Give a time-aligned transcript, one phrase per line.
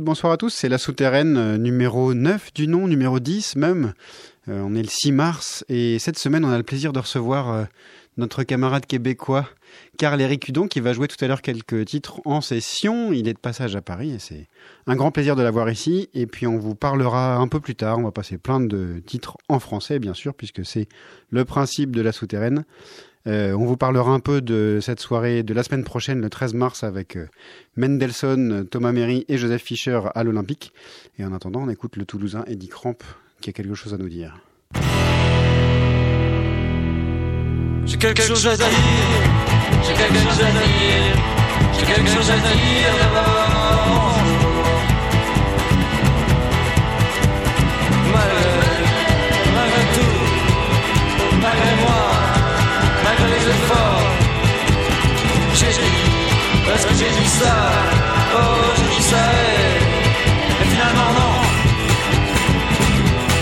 [0.00, 0.50] Bonsoir à tous.
[0.50, 3.92] C'est la souterraine euh, numéro 9 du nom, numéro 10 même.
[4.48, 7.50] Euh, on est le 6 mars et cette semaine, on a le plaisir de recevoir
[7.50, 7.64] euh,
[8.16, 9.48] notre camarade québécois
[9.98, 13.12] Carl-Éric Hudon qui va jouer tout à l'heure quelques titres en session.
[13.12, 14.48] Il est de passage à Paris et c'est
[14.86, 16.08] un grand plaisir de l'avoir ici.
[16.14, 17.98] Et puis on vous parlera un peu plus tard.
[17.98, 20.88] On va passer plein de titres en français, bien sûr, puisque c'est
[21.30, 22.64] le principe de la souterraine.
[23.26, 26.54] Euh, on vous parlera un peu de cette soirée de la semaine prochaine, le 13
[26.54, 27.28] mars, avec euh,
[27.76, 30.72] Mendelssohn, Thomas Méry et Joseph Fischer à l'Olympique.
[31.18, 32.98] Et en attendant, on écoute le Toulousain Eddie Cramp
[33.40, 34.36] qui a quelque chose à nous dire.
[55.54, 55.90] J'ai dit,
[56.66, 57.54] parce que j'ai dit ça,
[58.34, 58.38] oh
[58.76, 61.34] j'ai dit ça, et, et finalement non.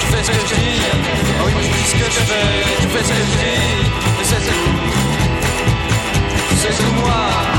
[0.00, 0.81] Tu fais ce que je dis,
[1.41, 2.50] oh oui, je dis ce que je fais,
[2.81, 3.61] tu fais ce que je dis,
[4.20, 4.70] et c'est tout.
[6.62, 7.50] C'est tout moi.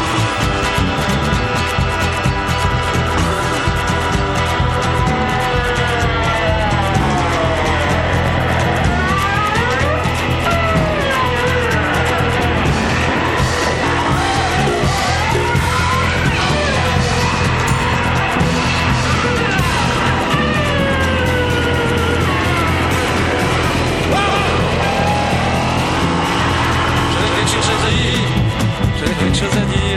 [29.42, 29.91] choses à dire.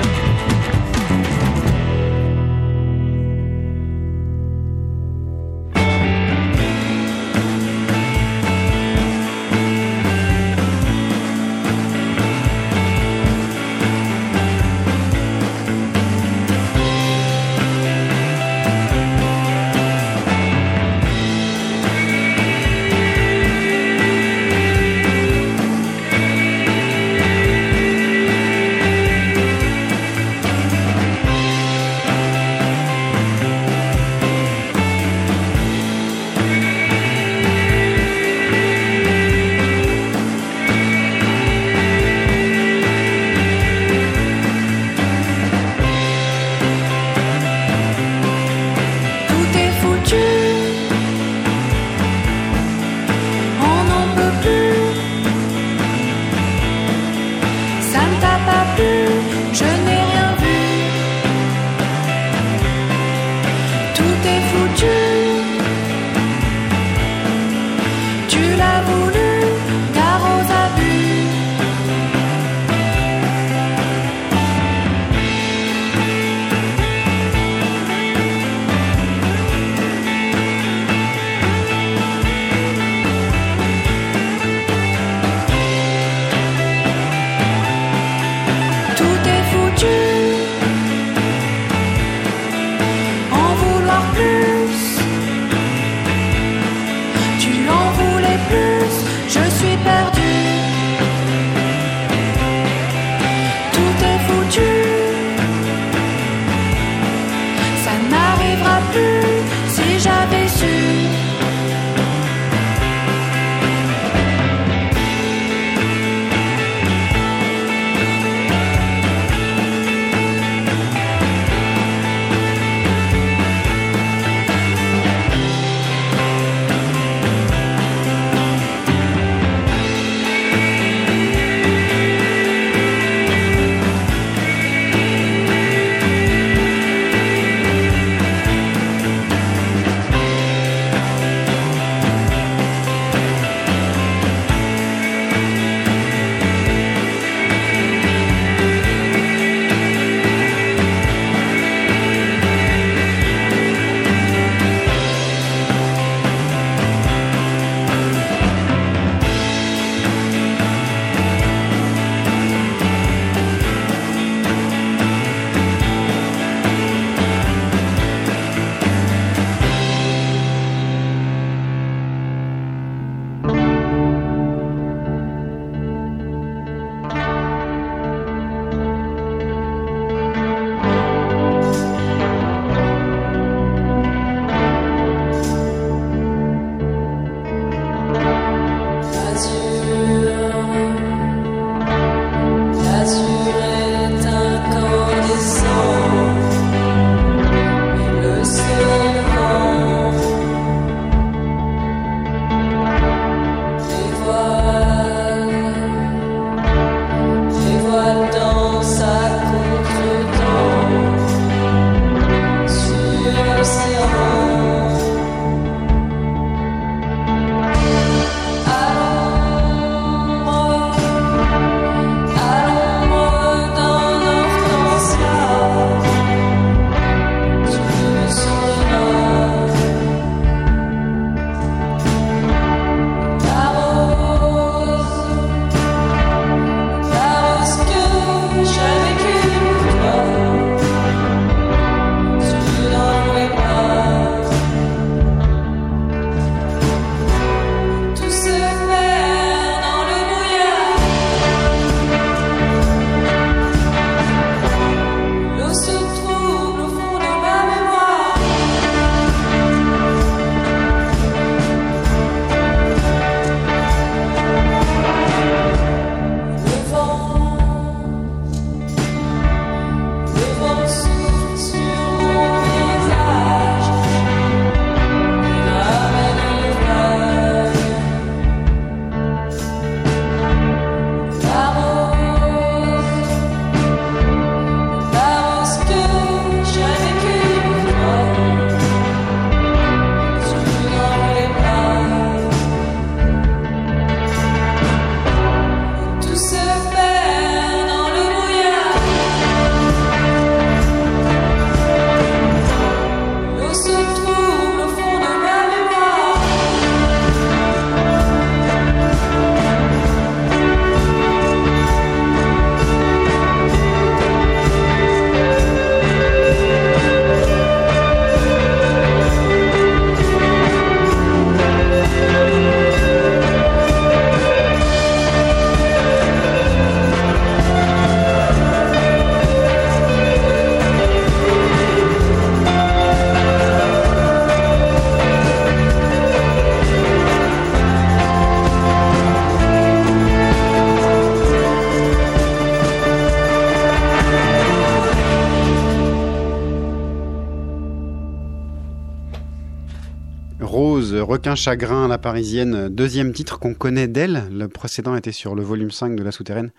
[351.34, 354.44] Requin Chagrin, la parisienne, deuxième titre qu'on connaît d'elle.
[354.52, 356.70] Le précédent était sur le volume 5 de La Souterraine.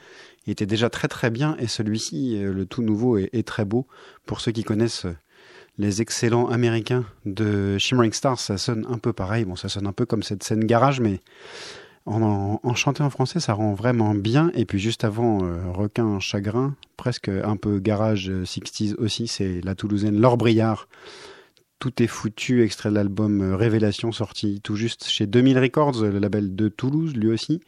[0.48, 3.86] Il était déjà très très bien et celui-ci, euh, le tout nouveau, est, très beau.
[4.26, 5.08] Pour ceux qui connaissent
[5.78, 9.44] les excellents américains de Shimmering Stars, ça sonne un peu pareil.
[9.44, 11.20] Bon, ça sonne un peu comme cette scène garage, mais
[12.06, 14.52] en, en, chanté en français, ça rend vraiment bien.
[14.54, 19.76] Et puis juste avant, euh, Requin Chagrin, presque un peu garage 60s aussi, c'est la
[19.76, 20.88] Toulousaine Laure Briard.
[21.80, 26.20] Tout est foutu, extrait de l'album euh, Révélation, sorti tout juste chez 2000 Records, le
[26.20, 27.62] label de Toulouse, lui aussi.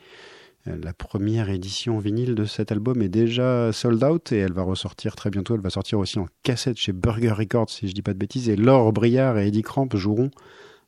[0.68, 4.64] Euh, la première édition vinyle de cet album est déjà sold out et elle va
[4.64, 5.56] ressortir très bientôt.
[5.56, 8.50] Elle va sortir aussi en cassette chez Burger Records, si je dis pas de bêtises.
[8.50, 10.32] Et Laure Briard et Eddie Cramp joueront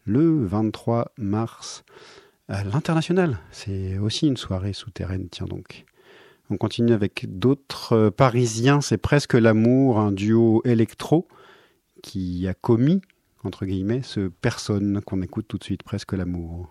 [0.05, 1.83] le 23 mars
[2.47, 3.37] à l'international.
[3.51, 5.85] C'est aussi une soirée souterraine, tiens donc.
[6.49, 8.81] On continue avec d'autres euh, parisiens.
[8.81, 11.27] C'est presque l'amour, un duo électro
[12.01, 13.01] qui a commis,
[13.43, 16.69] entre guillemets, ce personne qu'on écoute tout de suite, presque l'amour.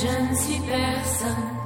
[0.00, 1.59] Je ne suis personne.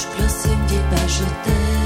[0.00, 1.79] je close et me pas.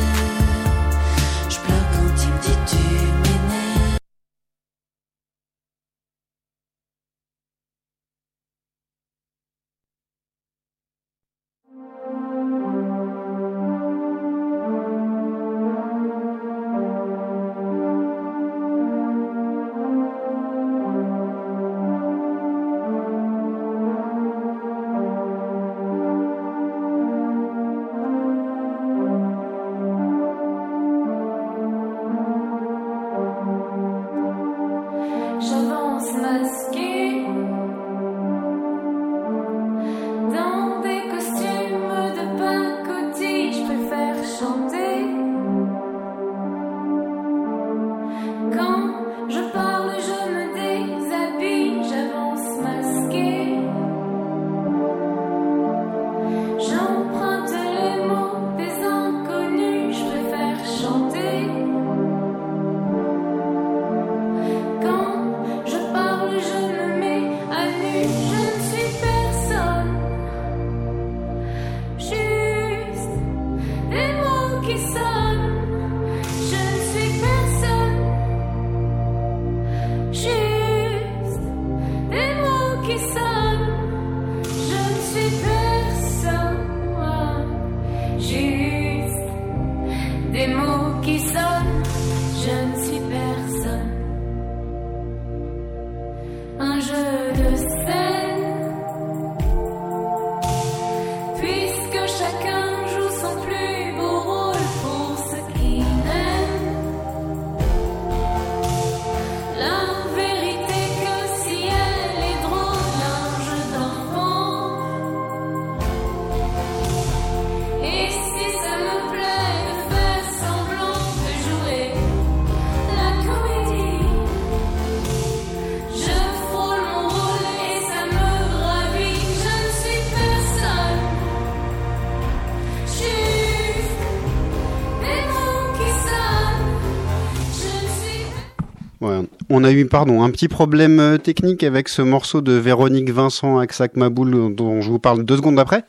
[139.65, 143.57] On a eu pardon un petit problème euh, technique avec ce morceau de Véronique Vincent
[143.57, 145.87] Aksak Maboul dont je vous parle deux secondes après.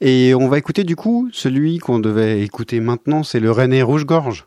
[0.00, 4.46] Et on va écouter du coup celui qu'on devait écouter maintenant, c'est le René Rouge-Gorge.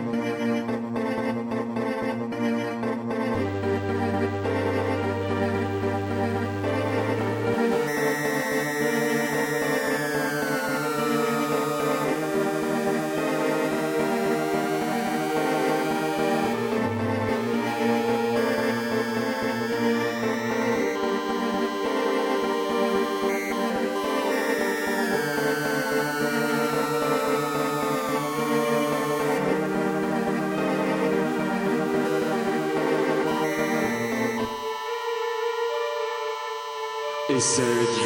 [37.41, 38.00] qui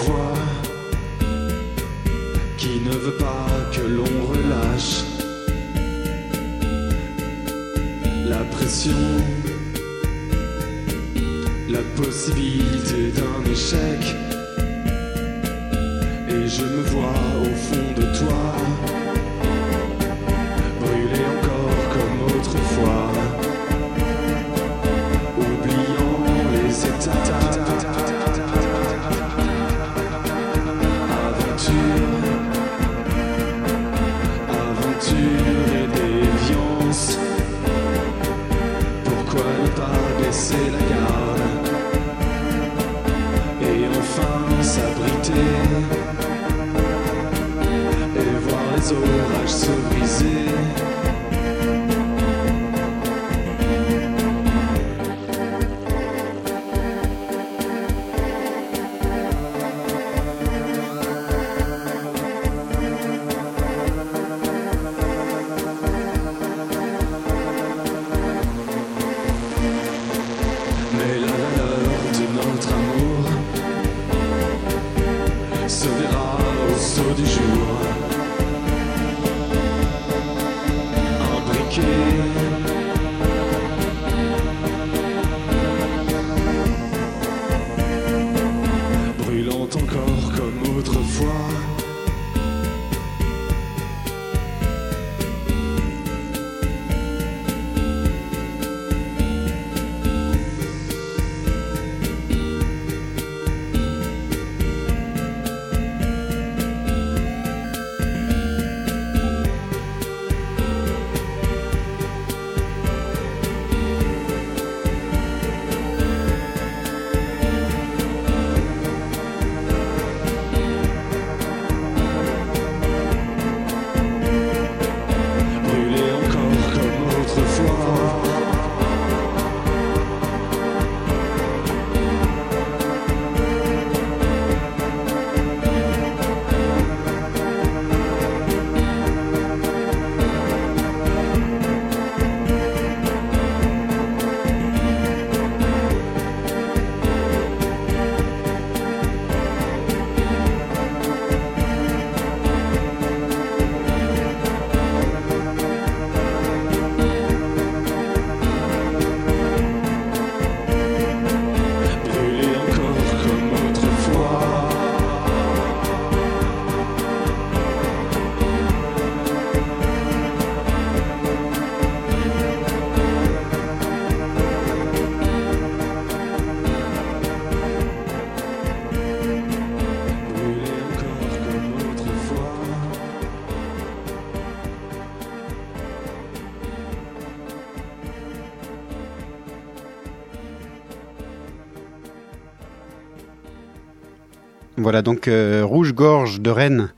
[194.85, 196.93] Voilà donc euh, Rouge Gorge de Rennes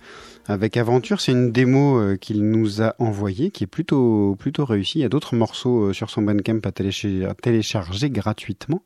[0.45, 4.99] avec Aventure, c'est une démo euh, qu'il nous a envoyée qui est plutôt plutôt réussie.
[4.99, 8.81] Il y a d'autres morceaux euh, sur son Bandcamp à, à télécharger gratuitement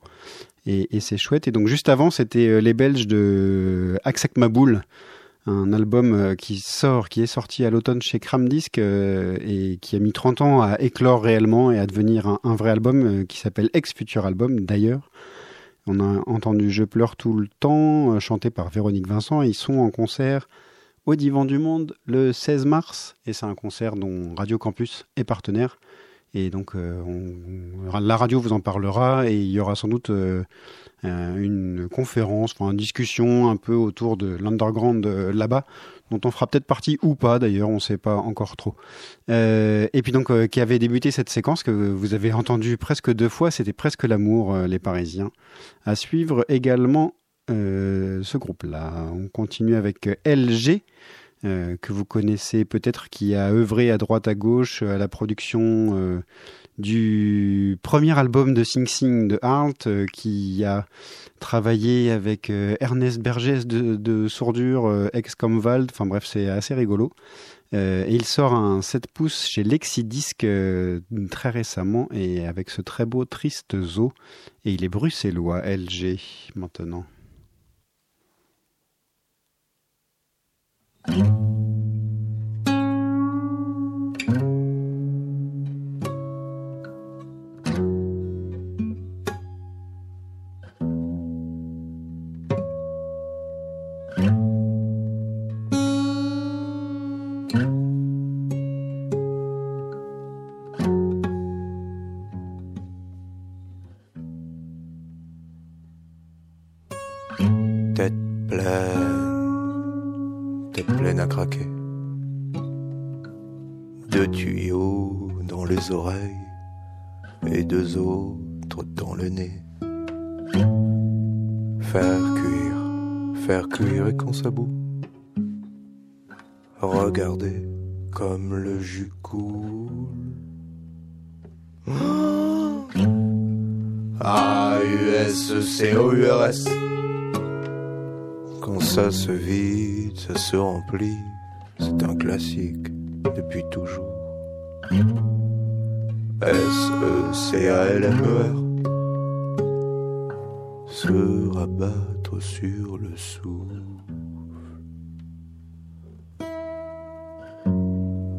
[0.68, 1.48] et, c'est chouette.
[1.48, 4.84] Et donc juste avant, c'était les Belges de Aksak Maboul,
[5.48, 10.12] un album qui sort, qui est sorti à l'automne chez Cramdisc et qui a mis
[10.12, 13.96] 30 ans à éclore réellement et à devenir un, un vrai album qui s'appelle Ex
[13.96, 15.10] Future Album d'ailleurs.
[15.88, 19.42] On a entendu Je pleure tout le temps, euh, chanté par Véronique Vincent.
[19.42, 20.48] Ils sont en concert
[21.08, 23.16] au Divan du Monde le 16 mars.
[23.26, 25.80] Et c'est un concert dont Radio Campus est partenaire.
[26.36, 27.02] Et donc, euh,
[28.00, 29.28] la radio vous en parlera.
[29.28, 30.44] Et il y aura sans doute euh,
[31.04, 35.66] une conférence, enfin une discussion un peu autour de l'underground là-bas,
[36.12, 38.76] dont on fera peut-être partie ou pas d'ailleurs, on ne sait pas encore trop.
[39.30, 43.12] Euh, et puis donc, euh, qui avait débuté cette séquence que vous avez entendu presque
[43.12, 45.32] deux fois, c'était presque l'amour, euh, les Parisiens.
[45.86, 47.16] À suivre également
[47.50, 48.94] ce groupe-là.
[49.14, 50.84] On continue avec LG.
[51.44, 56.22] que vous connaissez peut-être, qui a œuvré à droite à gauche à la production
[56.82, 60.86] du premier album de Sing Sing de Arlt, euh, qui a
[61.42, 67.12] travaillé avec euh, Ernest Bergès de, Sourdure, euh, ex-Comvald, enfin bref, c'est assez rigolo.
[67.74, 70.46] Euh, et il sort un 7 pouces chez Lexidisc
[71.30, 74.14] très récemment et avec ce très beau Triste Zoo.
[74.64, 76.20] Et il est bruxellois, LG,
[76.56, 77.06] maintenant.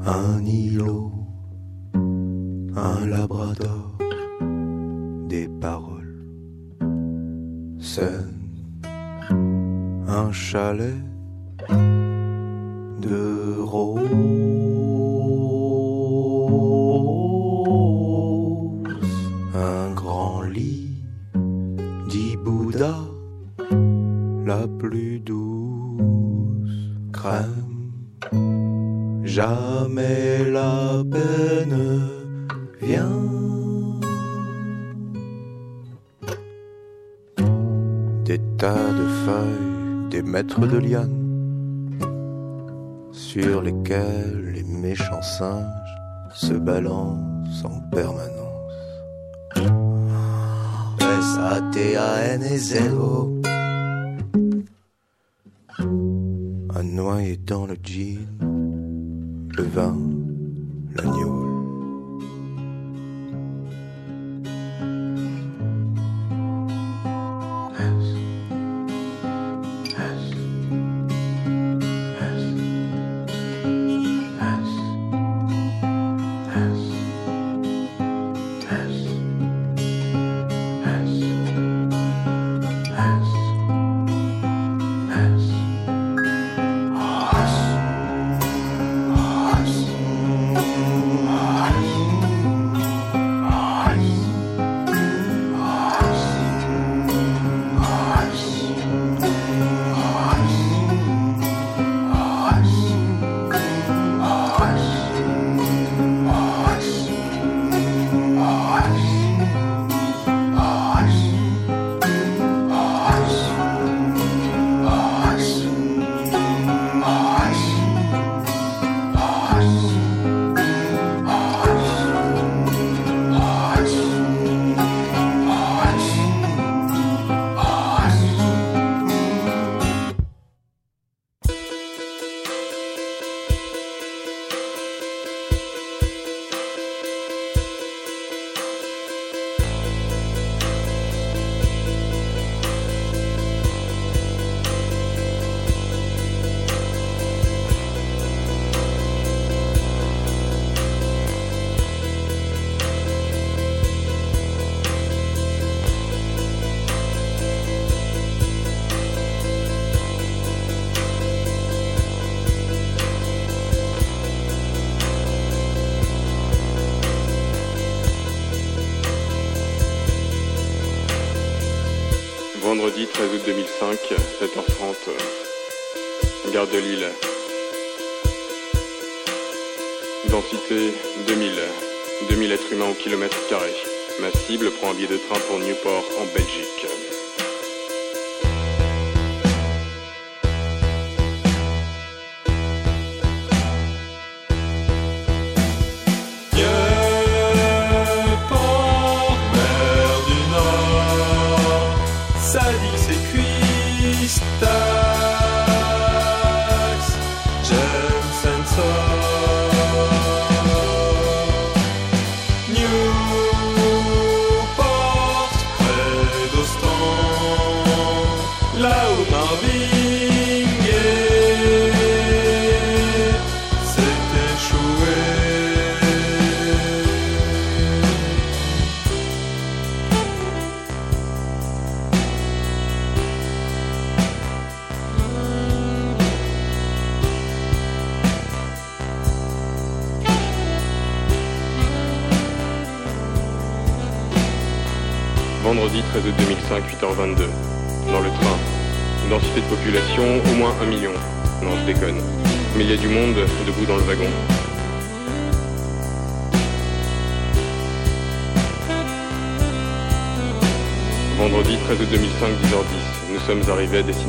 [0.05, 1.13] Un îlot,
[2.75, 3.99] un labrador,
[5.29, 6.25] des paroles
[7.79, 8.73] saines,
[10.09, 11.05] un chalet
[13.01, 14.52] de rose.
[29.25, 32.09] Jamais la peine
[32.81, 33.23] vient.
[38.25, 41.99] Des tas de feuilles, des mètres de lianes,
[43.13, 45.97] sur lesquels les méchants singes
[46.35, 48.33] se balancent en permanence.
[57.37, 59.97] dans le jean, le vin,
[60.95, 61.42] l'agneau.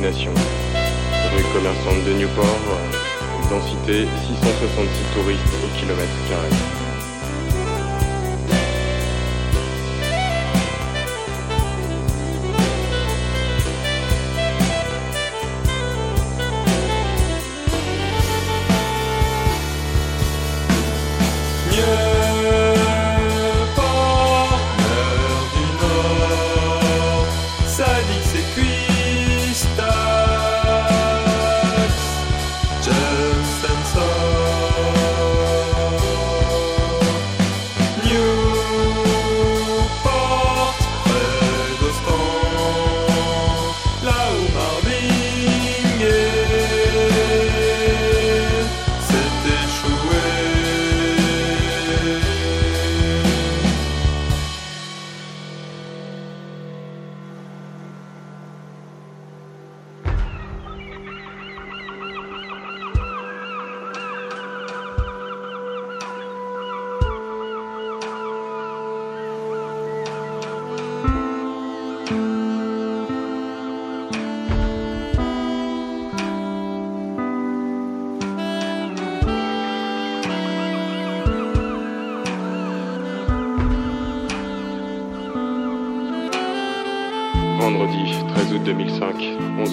[0.04, 0.43] destination.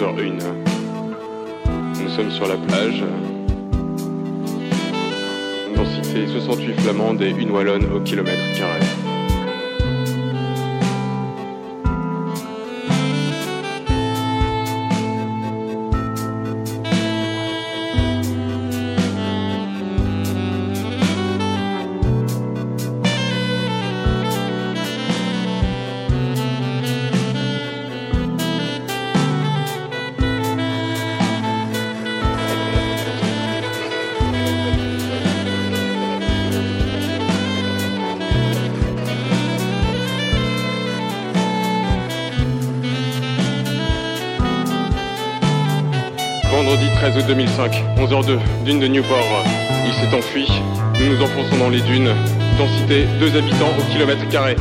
[0.01, 0.41] 11h01.
[2.01, 3.03] Nous sommes sur la plage.
[5.75, 8.79] Densité 68 flamandes et une wallonne au kilomètre carré.
[47.21, 49.43] Vendredi 13 août 2005, 11h02, dune de Newport.
[49.85, 50.47] Il s'est enfui.
[50.99, 52.09] Nous nous enfonçons dans les dunes.
[52.57, 54.55] Densité 2 habitants au kilomètre carré.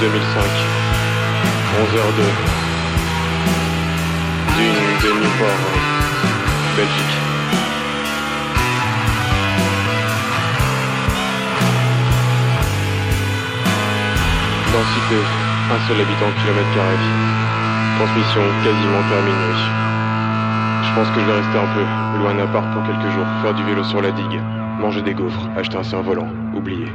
[0.00, 0.42] 2005,
[1.80, 2.20] 11h02.
[4.56, 5.64] Dune de Newport,
[6.76, 7.16] Belgique.
[14.72, 15.20] Densité,
[15.72, 16.96] un seul habitant kilomètre carré.
[17.96, 19.56] Transmission quasiment terminée.
[20.84, 23.54] Je pense que je vais rester un peu, loin d'un parc pour quelques jours, faire
[23.54, 24.40] du vélo sur la digue,
[24.80, 26.92] manger des gaufres, acheter un cerf-volant, oublier.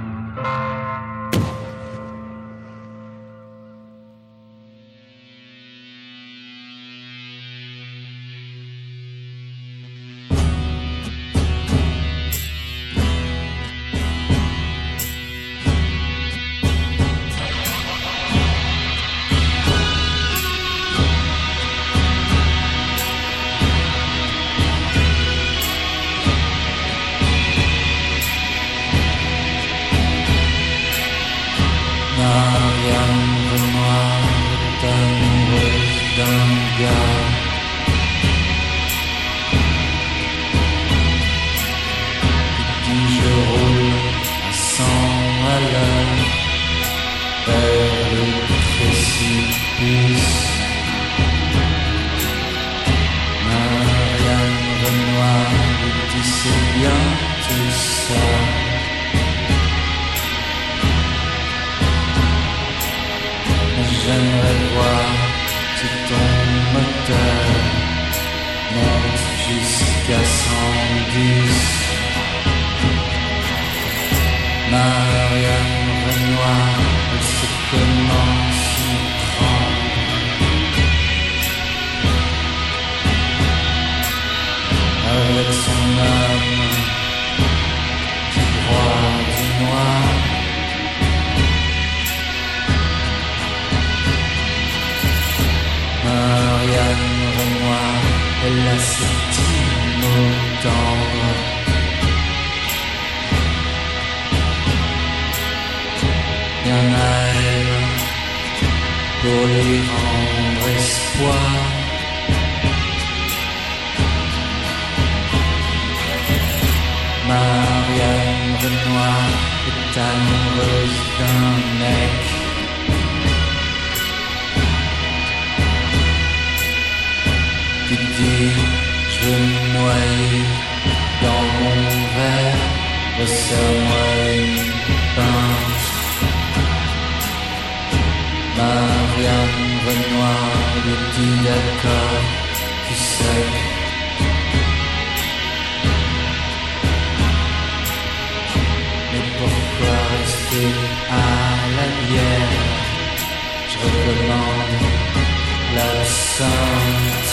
[156.43, 157.29] sounds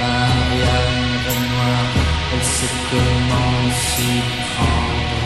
[0.00, 0.38] Un
[2.34, 4.14] elle sait comment s'y
[4.50, 5.24] prendre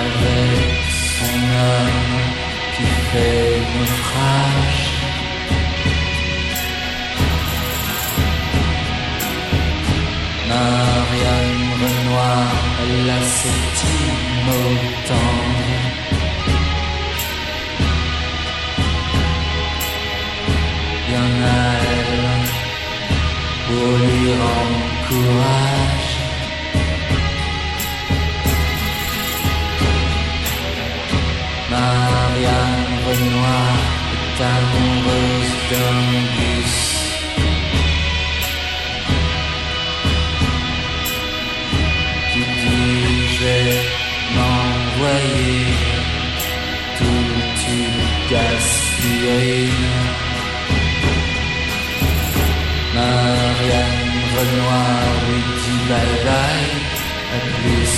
[0.00, 0.76] Avec
[1.14, 2.18] son homme
[2.74, 4.82] qui fait naufrage
[10.48, 12.52] Marianne Renoir,
[13.08, 15.45] la septime autant
[23.76, 24.28] pour lui
[25.08, 26.10] courage.
[31.70, 33.76] Marianne Renoir
[34.14, 35.98] est amoureuse d'un
[36.36, 36.76] bus.
[42.32, 43.72] qui dit je vais
[44.36, 45.66] m'envoyer
[46.98, 48.00] toute une
[48.30, 49.86] gaspillerie.
[53.56, 56.72] Marianne Renoir lui dit bye bye,
[57.32, 57.96] à plus.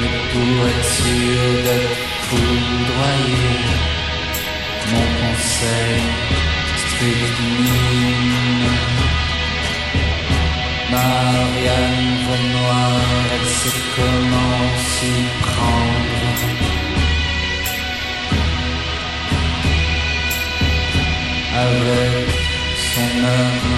[0.00, 1.96] Mais pour être sûr d'être
[2.26, 3.50] foudroyé,
[4.90, 6.02] mon conseil
[6.86, 8.66] strychnine.
[10.90, 13.00] Marianne Renoir,
[13.32, 16.15] elle sait comment s'y prendre.
[21.58, 22.28] Avec
[22.92, 23.76] son homme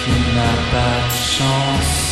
[0.00, 2.06] qui n'a pas de chance.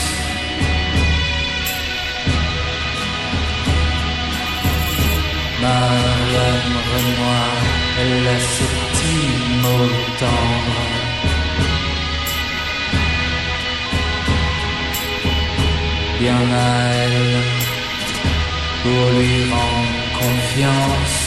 [5.60, 7.56] Marianne Renoir,
[8.00, 9.30] elle a ses petits
[9.62, 10.84] mots tendres.
[16.20, 17.42] Bien à elle
[18.82, 21.23] pour lui rendre confiance.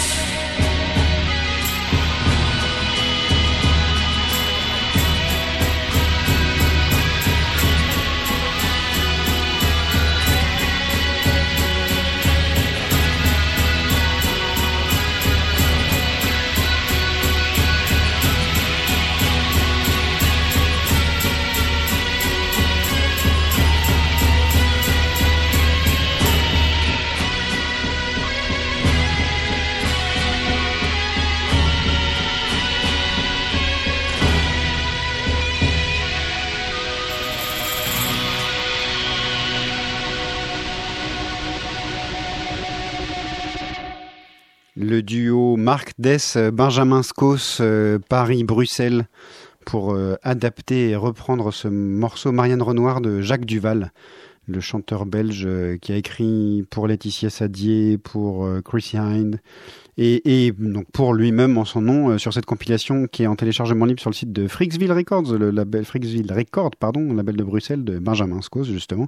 [45.01, 49.07] Duo Marc Dess, Benjamin Scos, euh, Paris-Bruxelles,
[49.65, 53.91] pour euh, adapter et reprendre ce morceau Marianne Renoir de Jacques Duval,
[54.47, 59.39] le chanteur belge euh, qui a écrit pour Laetitia Sadier, pour euh, Chrissy Hind,
[59.97, 60.53] et,
[60.93, 64.09] pour lui-même en son nom euh, sur cette compilation qui est en téléchargement libre sur
[64.09, 68.41] le site de Frixville Records, le label Frixville Records, pardon, label de Bruxelles de Benjamin
[68.41, 69.07] Scos justement.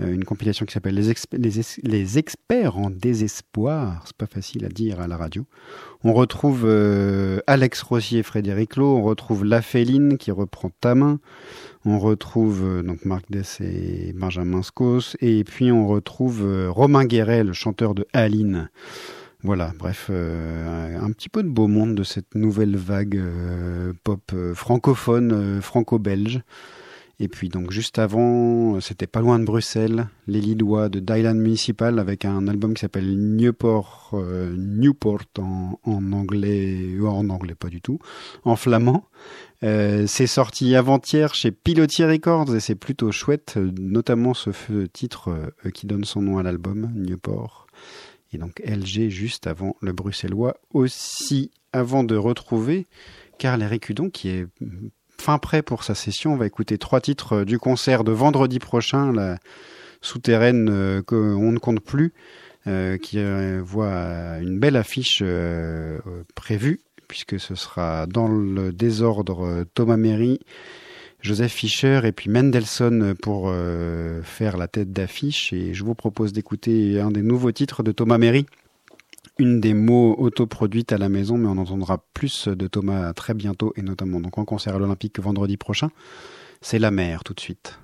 [0.00, 4.02] Euh, une compilation qui s'appelle les, Exp- les, Es- les experts en désespoir.
[4.06, 5.44] C'est pas facile à dire à la radio.
[6.04, 8.96] On retrouve euh, Alex Rossier et Frédéric Lowe.
[8.96, 11.18] On retrouve La Féline qui reprend Ta main.
[11.84, 15.16] On retrouve euh, donc Marc Dess et Benjamin Scos.
[15.20, 18.68] Et puis on retrouve Romain Guéret, le chanteur de Aline.
[19.44, 23.22] Voilà, bref, un petit peu de beau monde de cette nouvelle vague
[24.02, 26.40] pop francophone, franco-belge.
[27.20, 31.38] Et puis donc juste avant, euh, c'était pas loin de Bruxelles, les Lillois de Dylan
[31.38, 35.78] Municipal avec un album qui s'appelle Newport, euh, Newport en,
[36.12, 37.98] anglais, ou en anglais pas du tout,
[38.44, 39.04] en flamand.
[39.64, 44.50] Euh, c'est sorti avant-hier chez Pilotier Records et c'est plutôt chouette, euh, notamment ce
[44.86, 47.66] titre euh, qui donne son nom à l'album, Newport.
[48.32, 52.86] Et donc LG juste avant le bruxellois aussi, avant de retrouver
[53.38, 54.46] Carl Eric Hudon qui est
[55.20, 56.32] fin prêt pour sa session.
[56.32, 59.38] On va écouter trois titres euh, du concert de vendredi prochain, la
[60.00, 62.12] souterraine euh, qu'on ne compte plus,
[62.66, 63.18] euh, qui
[63.60, 65.22] voit une belle affiche
[66.34, 70.40] prévue, puisque ce sera dans le désordre Thomas Méry,
[71.20, 73.52] Joseph Fischer et puis Mendelssohn pour
[74.22, 75.52] faire la tête d'affiche.
[75.52, 78.46] Et je vous propose d'écouter un des nouveaux titres de Thomas Méry.
[79.40, 83.72] Une des mots autoproduites à la maison, mais on entendra plus de Thomas très bientôt,
[83.76, 85.90] et notamment donc en concert à l'Olympique vendredi prochain.
[86.60, 87.78] C'est la mer tout de suite.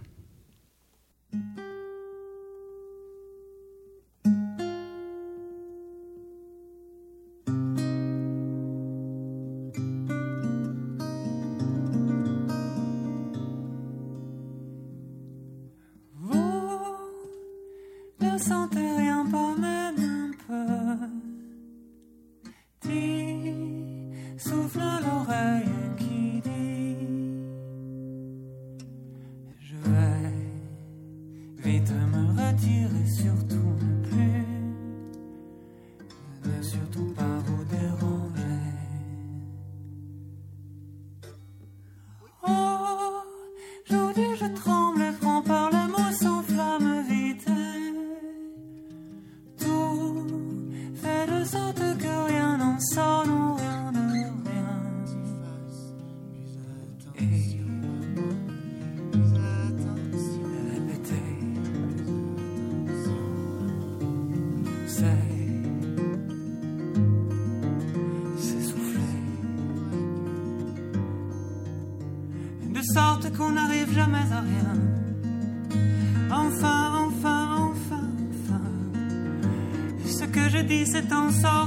[80.95, 81.64] Que je dis,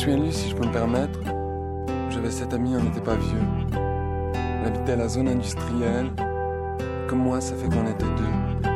[0.00, 1.20] Je de lui, si je peux me permettre.
[2.08, 3.42] J'avais cet ami, on n'était pas vieux.
[4.62, 6.10] On habitait la zone industrielle.
[7.06, 8.70] Comme moi, ça fait qu'on était deux.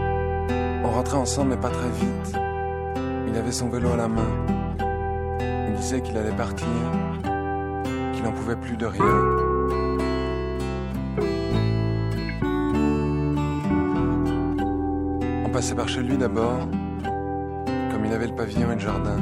[0.85, 2.37] On rentrait ensemble, mais pas très vite.
[3.27, 4.29] Il avait son vélo à la main.
[5.69, 6.67] Il disait qu'il allait partir,
[8.13, 9.05] qu'il n'en pouvait plus de rien.
[15.47, 16.69] On passait par chez lui d'abord.
[17.91, 19.17] Comme il avait le pavillon et le jardin,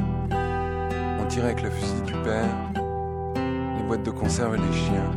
[1.33, 2.45] tirait avec le fusil du père,
[3.35, 5.09] les boîtes de conserve et les chiens.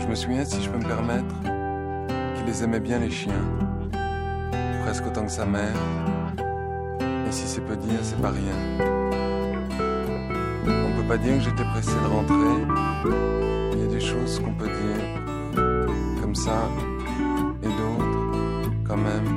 [0.00, 1.36] Je me souviens, si je peux me permettre,
[2.34, 3.44] qu'il les aimait bien les chiens,
[4.82, 5.76] presque autant que sa mère.
[7.28, 8.56] Et si c'est peu dire, c'est pas rien.
[10.66, 12.64] On peut pas dire que j'étais pressé de rentrer.
[13.74, 15.22] Il y a des choses qu'on peut dire
[16.20, 16.68] comme ça
[17.62, 19.33] et d'autres quand même.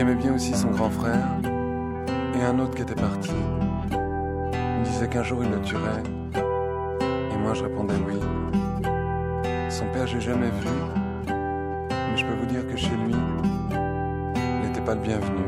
[0.00, 1.26] Il aimait bien aussi son grand frère
[2.34, 3.32] et un autre qui était parti.
[3.90, 6.02] Il disait qu'un jour il le tuerait.
[6.34, 8.18] Et moi je répondais oui.
[9.68, 10.68] Son père j'ai jamais vu.
[11.28, 13.14] Mais je peux vous dire que chez lui,
[13.72, 15.44] il n'était pas le bienvenu.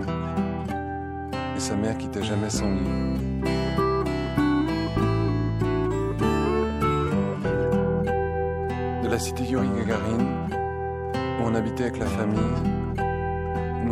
[1.57, 3.41] Et sa mère quittait jamais son lit.
[9.03, 10.19] De la cité Yuri Gagarin,
[11.41, 12.82] où on habitait avec la famille,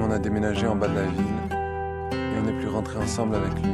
[0.03, 1.25] on a déménagé en bas de la ville
[2.13, 3.73] et on n'est plus rentré ensemble avec lui.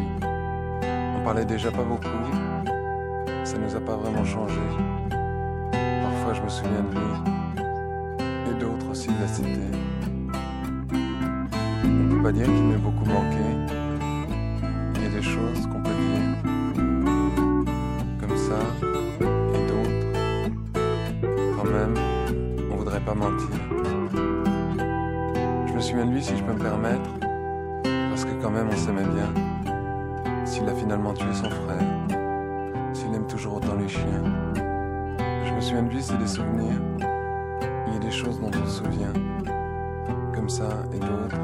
[1.16, 2.08] On parlait déjà pas beaucoup,
[3.44, 4.60] ça nous a pas vraiment changé.
[5.10, 9.60] Parfois, je me souviens de lui et d'autres aussi de la cité.
[11.84, 13.55] On peut pas dire qu'il m'ait beaucoup manqué.
[28.56, 29.28] Même on s'aimait bien.
[30.46, 31.82] S'il a finalement tué son frère,
[32.94, 34.24] s'il aime toujours autant les chiens.
[35.44, 36.80] Je me souviens de lui, c'est des souvenirs.
[37.86, 39.12] Il y a des choses dont on se souvient,
[40.34, 41.36] comme ça et d'autres.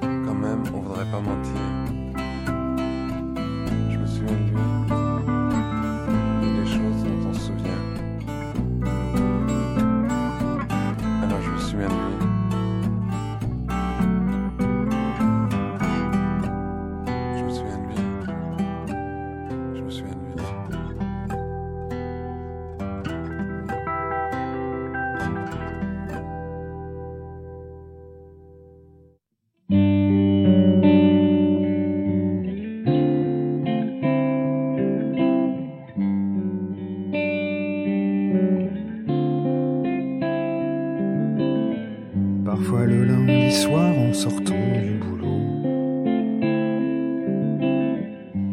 [0.00, 1.83] Quand même, on voudrait pas mentir.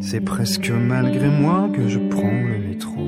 [0.01, 3.01] C'est presque malgré moi que je prends le métro.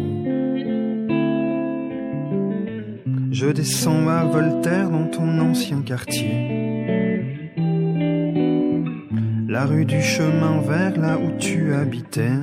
[3.31, 7.53] Je descends à Voltaire dans ton ancien quartier.
[9.49, 12.37] La rue du chemin vert, là où tu habitais.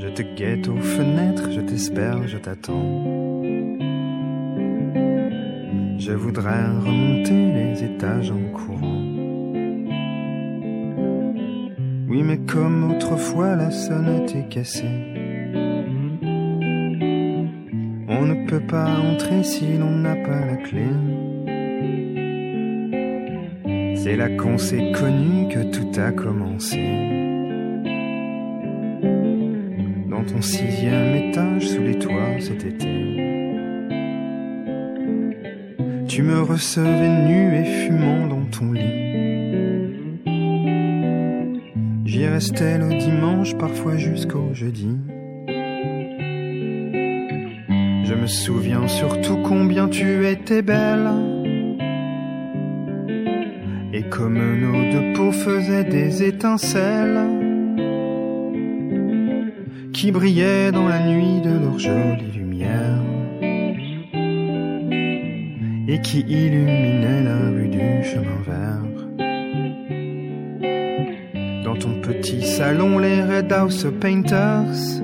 [0.00, 3.42] Je te guette aux fenêtres, je t'espère, je t'attends.
[5.98, 9.01] Je voudrais remonter les étages en courant.
[12.12, 14.84] Oui, mais comme autrefois la sonnette est cassée.
[18.06, 20.84] On ne peut pas entrer si l'on n'a pas la clé.
[23.96, 26.82] C'est là qu'on s'est connu que tout a commencé.
[30.10, 32.88] Dans ton sixième étage sous les toits cet été.
[36.08, 39.01] Tu me recevais nu et fumant dans ton lit.
[42.50, 44.98] Le dimanche, parfois jusqu'au jeudi.
[48.04, 51.08] Je me souviens surtout combien tu étais belle.
[53.92, 57.28] Et comme nos deux peaux faisaient des étincelles
[59.92, 62.98] qui brillaient dans la nuit de leur jolie lumière
[65.86, 68.91] et qui illuminaient la rue du chemin vert.
[72.56, 75.00] Salon, les Red House Painters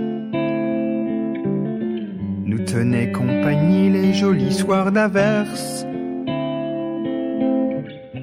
[2.45, 5.87] nous tenaient compagnie les jolis soirs d'averse.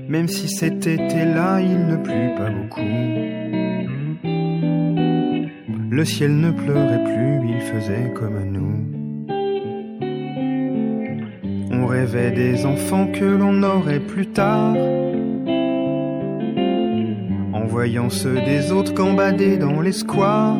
[0.07, 2.81] Même si cet été-là, il ne plut pas beaucoup.
[5.89, 8.77] Le ciel ne pleurait plus, il faisait comme nous.
[11.71, 14.75] On rêvait des enfants que l'on aurait plus tard.
[17.77, 20.55] Voyant ceux des autres gambader dans les squares.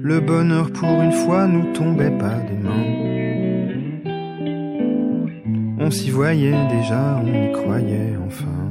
[0.00, 2.86] Le bonheur pour une fois nous tombait pas des mains.
[5.80, 8.63] On s'y voyait déjà, on y croyait enfin.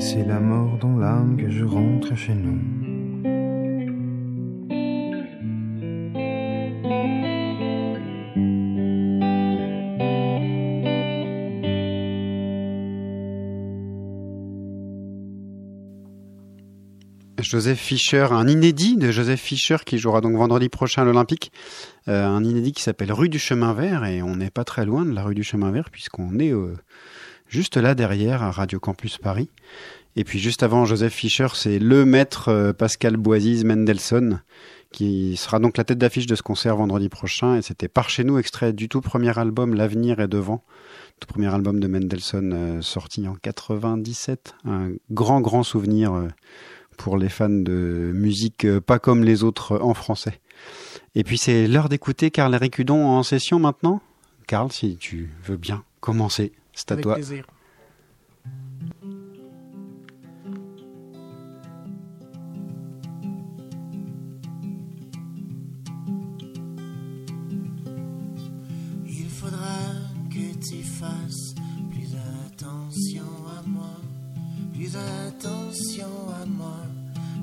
[0.00, 2.58] C'est la mort dans l'âme que je rentre chez nous.
[17.40, 21.50] Joseph Fischer, un inédit de Joseph Fischer qui jouera donc vendredi prochain à l'Olympique.
[22.06, 25.04] Euh, un inédit qui s'appelle Rue du Chemin Vert et on n'est pas très loin
[25.04, 26.76] de la rue du Chemin Vert puisqu'on est euh,
[27.48, 29.48] juste là derrière à Radio Campus Paris.
[30.16, 34.42] Et puis juste avant Joseph Fischer, c'est le maître euh, Pascal Boisise Mendelssohn
[34.90, 37.56] qui sera donc la tête d'affiche de ce concert vendredi prochain.
[37.56, 40.64] Et c'était par chez nous, extrait du tout premier album L'avenir est devant,
[41.20, 44.54] tout premier album de Mendelssohn euh, sorti en 97.
[44.64, 46.28] Un grand, grand souvenir euh,
[46.96, 50.40] pour les fans de musique pas comme les autres en français.
[51.14, 54.00] Et puis c'est l'heure d'écouter Karl Ricudon en session maintenant.
[54.46, 57.14] Karl, si tu veux bien commencer, c'est à Avec toi.
[57.14, 57.44] plaisir.
[69.06, 69.78] Il faudra
[70.30, 71.54] que tu fasses
[71.90, 72.14] plus
[72.46, 73.24] attention
[73.58, 73.96] à moi,
[74.72, 76.06] plus attention
[76.42, 76.80] à moi,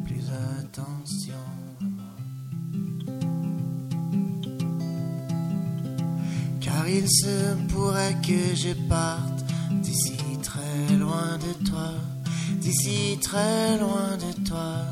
[0.06, 0.24] plus
[0.60, 1.34] attention
[6.76, 9.46] Car il se pourrait que je parte
[9.82, 11.92] d'ici très loin de toi,
[12.60, 14.84] d'ici très loin de toi,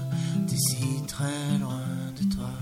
[0.47, 2.53] d'ici très loin de toi.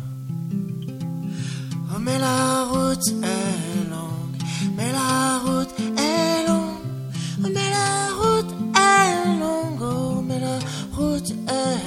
[1.93, 4.37] Oh, mais la route est longue,
[4.75, 6.89] mais la route est longue,
[7.43, 8.53] oh, mais la route
[8.89, 10.57] est longue, oh, mais la
[10.97, 11.80] route est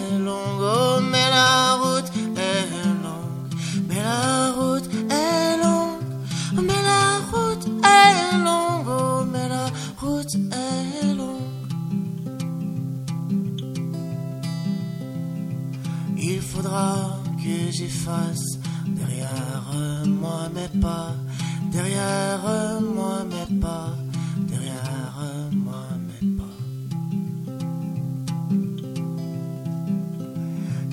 [18.87, 21.15] derrière moi mes pas,
[21.71, 23.91] derrière moi mes pas,
[24.49, 26.57] derrière moi mes pas.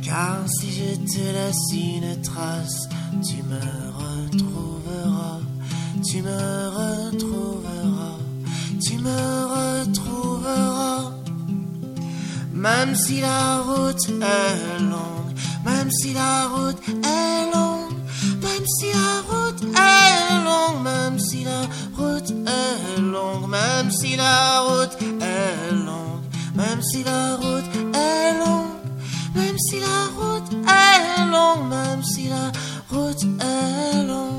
[0.04, 2.90] Car si je te laisse une trace,
[3.24, 3.64] tu me
[4.02, 5.40] retrouveras,
[6.04, 6.42] tu me
[6.80, 8.18] retrouveras,
[8.82, 9.22] tu me
[9.56, 11.14] retrouveras.
[12.54, 15.21] Même si la route est longue,
[15.72, 17.94] même si la route est longue,
[18.46, 21.62] même si la route est longue, même si la
[21.98, 26.24] route est longue, même si la route est longue,
[26.56, 27.70] même si la route
[28.06, 28.78] est longue,
[29.36, 32.46] même si la route est longue, même si la
[32.92, 34.31] route est longue.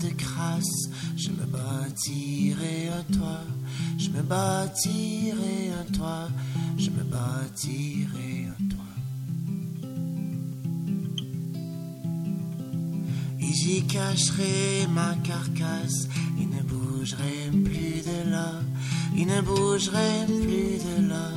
[0.00, 3.44] De crasse, je me bâtirai un toit,
[3.98, 6.28] je me bâtirai un toit,
[6.76, 8.96] je me bâtirai un toit.
[13.40, 16.08] Et j'y cacherai ma carcasse,
[16.38, 18.52] il ne bougerait plus de là,
[19.16, 21.30] il ne bougerait plus de là,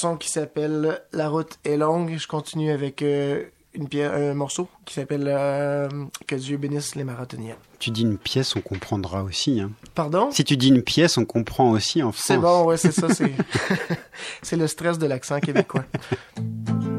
[0.00, 2.16] chanson qui s'appelle La route est longue.
[2.16, 3.44] Je continue avec euh,
[3.74, 5.88] une pierre, un morceau qui s'appelle euh,
[6.26, 7.56] Que Dieu bénisse les marathoniens.
[7.78, 9.60] Tu dis une pièce, on comprendra aussi.
[9.60, 9.70] hein.
[9.94, 10.30] Pardon?
[10.30, 12.24] Si tu dis une pièce, on comprend aussi en France.
[12.26, 13.08] C'est bon, ouais, c'est ça.
[14.42, 15.84] C'est le stress de l'accent québécois.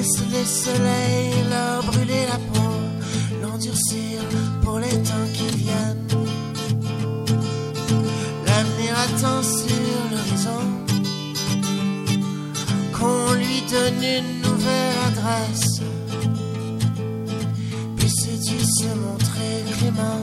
[0.00, 2.72] Puisse le soleil leur brûler la peau
[3.42, 4.22] L'endurcir
[4.62, 6.08] pour les temps qui viennent
[8.46, 9.76] L'avenir attend sur
[10.10, 10.62] l'horizon
[12.98, 15.82] qu'on lui donne une nouvelle adresse.
[17.98, 20.22] Puisse Dieu se montrer clément,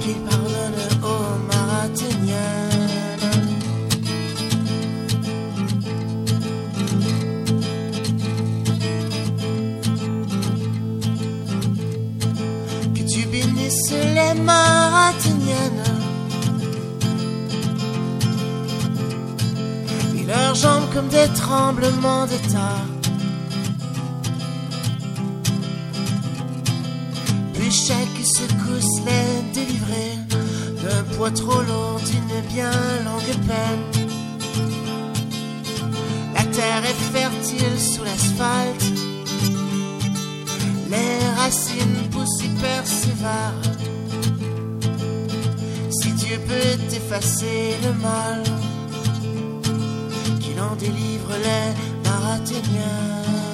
[0.00, 2.69] qu'il pardonne aux marathoniennes.
[13.96, 15.84] Les marathoniennes.
[20.16, 22.86] et leurs jambes comme des tremblements de terre.
[27.54, 30.12] Puis chaque secousse les délivrer
[30.82, 32.72] d'un poids trop lourd d'une bien
[33.04, 34.06] longue peine.
[36.34, 38.84] La terre est fertile sous l'asphalte,
[40.90, 43.62] les racines poussent y persévèrent.
[45.90, 48.42] Si Dieu peut effacer le mal,
[50.40, 53.49] qu'il en délivre les marathoniennes.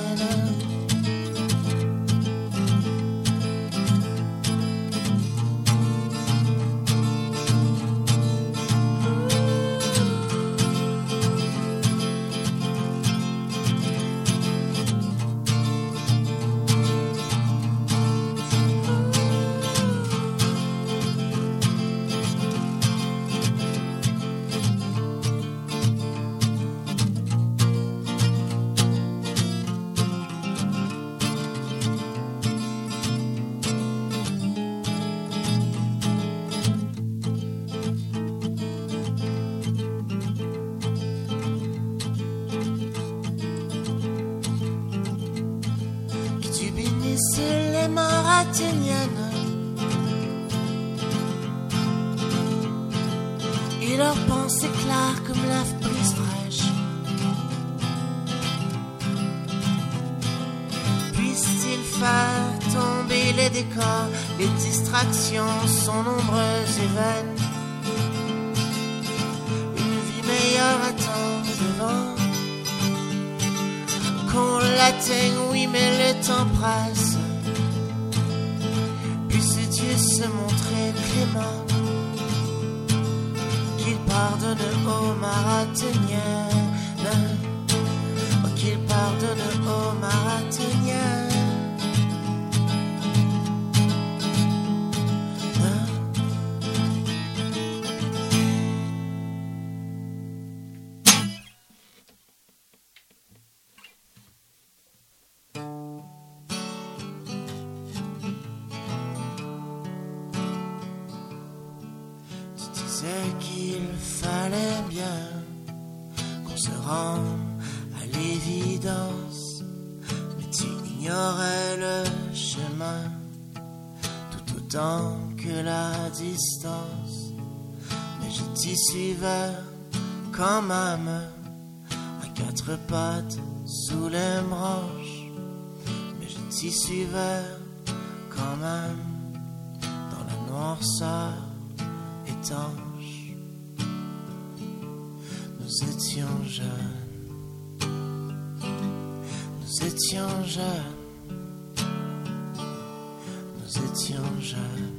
[153.76, 154.92] Nous étions jeunes,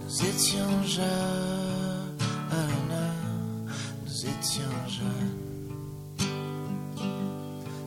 [0.00, 2.18] nous étions jeunes,
[4.04, 5.36] nous étions jeunes,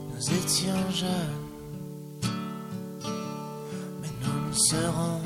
[0.10, 1.48] nous étions jeunes,
[4.02, 5.22] mais nous ne serons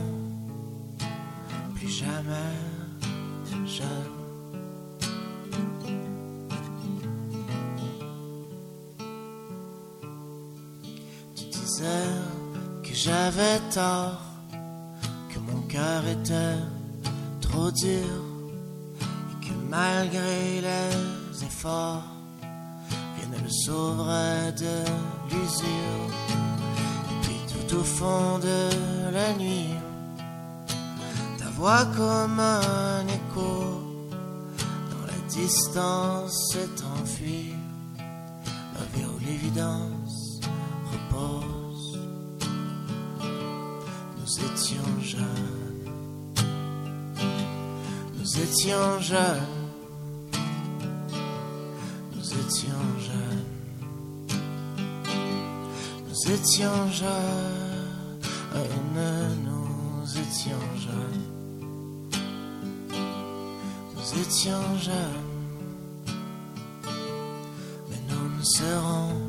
[1.76, 2.57] plus jamais
[3.66, 4.22] jeunes.
[13.03, 14.21] J'avais tort,
[15.29, 16.61] que mon cœur était
[17.41, 18.15] trop dur,
[19.31, 22.03] et que malgré les efforts,
[22.41, 24.75] rien ne le sauverait de
[25.29, 26.09] l'usure.
[27.11, 29.75] Et puis tout au fond de la nuit,
[31.39, 33.81] ta voix comme un écho
[34.91, 37.53] dans la distance s'est enfuie.
[38.93, 40.39] Vie où l'évidence
[40.91, 41.62] repose.
[44.64, 44.80] Nous
[48.39, 49.49] étions jeunes,
[52.16, 53.43] nous étions jeunes,
[56.16, 57.49] nous étions jeunes,
[60.05, 61.26] nous étions jeunes,
[63.95, 65.32] nous étions jeunes,
[67.89, 69.22] mais nous ne serons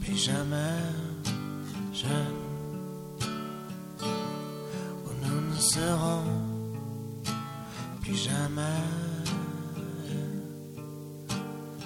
[0.00, 0.80] plus jamais
[1.92, 2.35] jeunes.
[8.00, 8.62] Plus jamais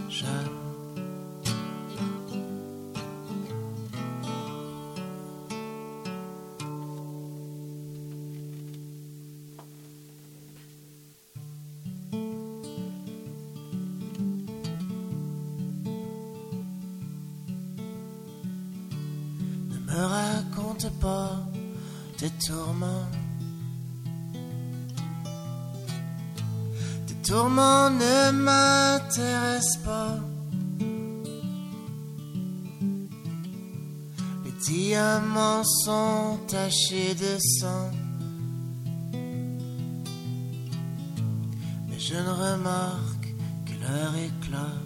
[0.09, 0.29] jeunes.
[19.69, 21.33] Ne me raconte pas
[22.19, 23.20] tes tourments.
[27.31, 30.17] Tourments ne m'intéressent pas.
[34.45, 37.91] Les diamants sont tachés de sang.
[41.89, 43.29] Mais je ne remarque
[43.67, 44.77] que leur éclat.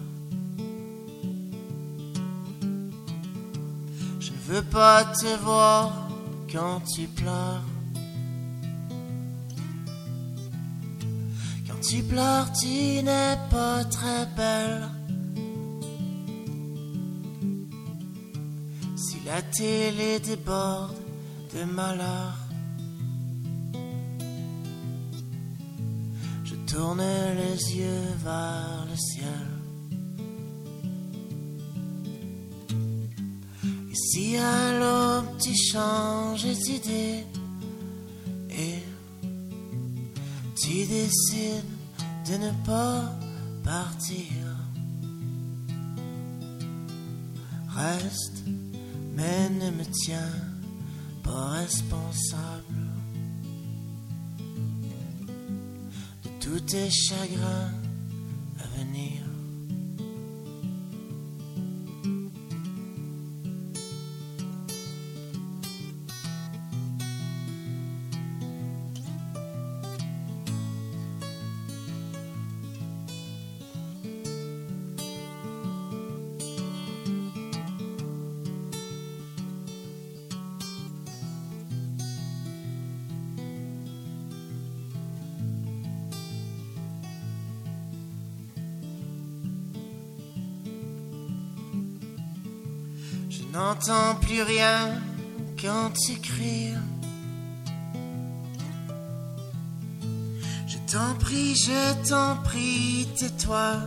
[4.19, 5.91] Je ne veux pas te voir
[6.51, 7.74] quand tu pleures.
[11.95, 14.83] Tu pleures, tu n'es pas très belle.
[18.97, 20.97] Si la télé déborde
[21.53, 22.33] de malheur,
[26.43, 27.03] je tourne
[27.41, 29.47] les yeux vers le ciel.
[33.91, 37.23] Et si à l'aube tu changes d'idée
[38.49, 38.83] et
[40.55, 41.74] tu décides
[42.27, 43.11] de ne pas
[43.63, 44.33] partir,
[47.69, 48.43] reste,
[49.15, 50.33] mais ne me tiens
[51.23, 52.89] pas responsable
[56.23, 57.84] de tous tes chagrins
[94.45, 95.01] rien
[95.61, 96.73] quand tu cries.
[100.67, 103.77] Je t'en prie, je t'en prie, tais-toi.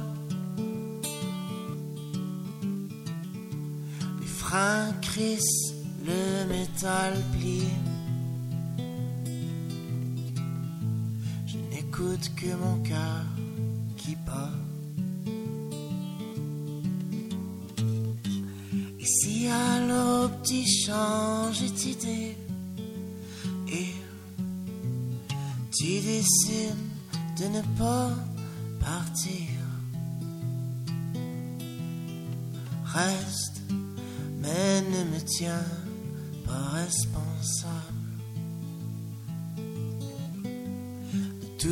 [4.20, 7.74] Les freins crissent, le métal plie.
[11.46, 13.38] Je n'écoute que mon cœur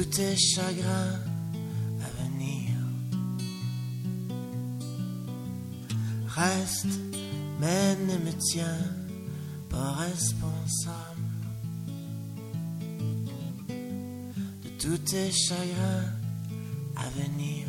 [0.06, 1.20] tous tes chagrins
[2.00, 2.72] à venir.
[6.28, 6.86] Reste,
[7.60, 8.84] mais ne me tiens
[9.68, 11.22] pas responsable
[14.64, 16.12] de tous tes chagrins
[16.96, 17.66] à venir.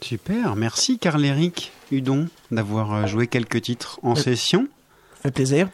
[0.00, 4.66] Super, merci Carl-Éric Hudon d'avoir euh, joué quelques titres en Euh, session.
[5.22, 5.68] fait plaisir.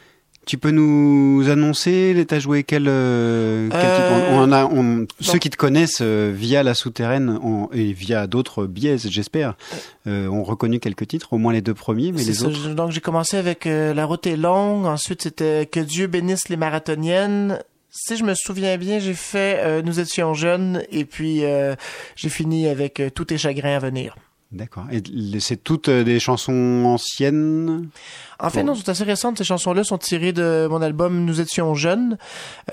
[0.45, 4.65] Tu peux nous annoncer, t'as joué quel, euh, quel Euh, type on, on en a,
[4.65, 5.07] on-.
[5.21, 7.39] Ceux qui te connaissent euh, via la souterraine
[7.71, 9.53] et via d'autres biais, j'espère,
[10.05, 12.59] euh, ont reconnu quelques titres, au moins les deux premiers, mais les ça, autres.
[12.59, 16.49] je- donc j'ai commencé avec euh, La route est longue, ensuite c'était Que Dieu bénisse
[16.49, 17.59] les marathoniennes.
[17.89, 21.75] Si je me souviens bien, j'ai fait euh, Nous étions jeunes et puis euh,
[22.17, 24.17] j'ai fini avec euh, Tous tes chagrins à venir.
[24.53, 24.85] D'accord.
[24.91, 25.01] Et
[25.39, 27.89] c'est toutes euh, des chansons anciennes?
[28.43, 29.37] En fait, non, sont assez récentes.
[29.37, 32.17] Ces chansons-là sont tirées de mon album Nous étions jeunes.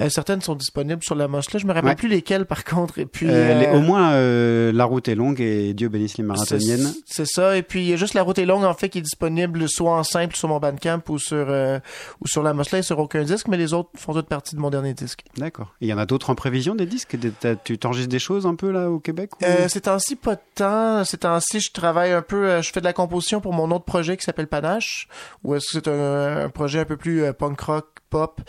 [0.00, 1.52] Euh, certaines sont disponibles sur la moche.
[1.52, 1.94] Là, je me rappelle Ouais.
[1.96, 2.98] plus lesquelles, par contre.
[2.98, 6.18] Et puis, Euh, les- euh, au moins, euh, la route est longue et Dieu bénisse
[6.18, 6.92] les marathoniennes.
[7.06, 7.56] C'est ça.
[7.56, 9.68] Et puis, il y a juste La route est longue, en fait, qui est disponible
[9.68, 13.46] soit en simple sur mon Bandcamp ou sur, ou sur la Mosley sur aucun disque,
[13.48, 15.22] mais les autres font toutes partie de mon dernier disque.
[15.36, 15.74] D'accord.
[15.80, 17.16] Et il y en a d'autres en prévision des disques?
[17.16, 17.32] Des-
[17.64, 21.04] Tu t'enregistres des choses un peu là au Québec ou- ces temps-ci, pas de temps.
[21.04, 24.16] Ces temps-ci, je travaille un peu, je fais de la composition pour mon autre projet
[24.16, 25.08] qui s'appelle Panache,
[25.44, 28.40] où c'est un, un projet un peu plus euh, punk rock, pop.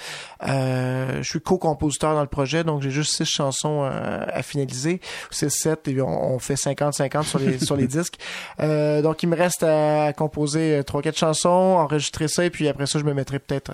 [0.48, 5.02] Euh, je suis co-compositeur dans le projet, donc j'ai juste six chansons euh, à finaliser.
[5.30, 8.18] C'est sept, et on, on fait 50-50 sur les, sur les disques.
[8.60, 13.00] Donc il me reste à, composer trois, quatre chansons, enregistrer ça, et puis après ça,
[13.00, 13.72] je me mettrai peut-être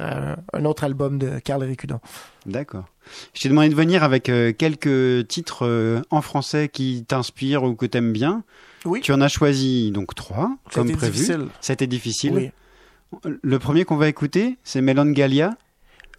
[0.53, 1.99] un autre album de Carl Ricudon.
[2.45, 2.85] D'accord.
[3.33, 7.75] Je t'ai demandé de venir avec euh, quelques titres euh, en français qui t'inspirent ou
[7.75, 8.43] que t'aimes bien.
[8.85, 9.01] Oui.
[9.01, 11.11] Tu en as choisi donc trois, Ça comme prévu.
[11.13, 11.47] difficile.
[11.69, 12.33] Été difficile.
[12.33, 12.51] Oui.
[13.41, 15.51] Le premier qu'on va écouter, c'est Melon Galia.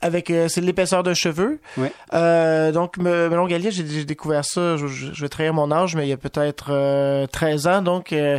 [0.01, 1.59] avec euh, c'est l'épaisseur de cheveux.
[1.76, 1.93] Ouais.
[2.14, 6.07] Euh, donc me- Melon Gallier, j'ai découvert ça, je, je- vais trahir mon âge, mais
[6.07, 7.82] il y a peut-être euh, 13 ans.
[7.82, 8.39] Donc euh,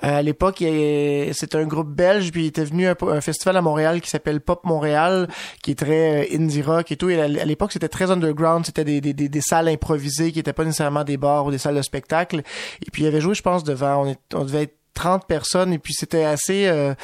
[0.00, 3.60] à l'époque, c'était un groupe belge, puis il était venu à un, un festival à
[3.60, 5.26] Montréal qui s'appelle Pop Montréal,
[5.64, 7.10] qui est très euh, indie rock et tout.
[7.10, 10.38] Et à, à l'époque, c'était très underground, c'était des, des, des, des salles improvisées qui
[10.38, 12.38] étaient pas nécessairement des bars ou des salles de spectacle.
[12.86, 15.26] Et puis il y avait joué, je pense, devant, on, est, on devait être 30
[15.26, 16.66] personnes, et puis c'était assez...
[16.66, 16.94] euh,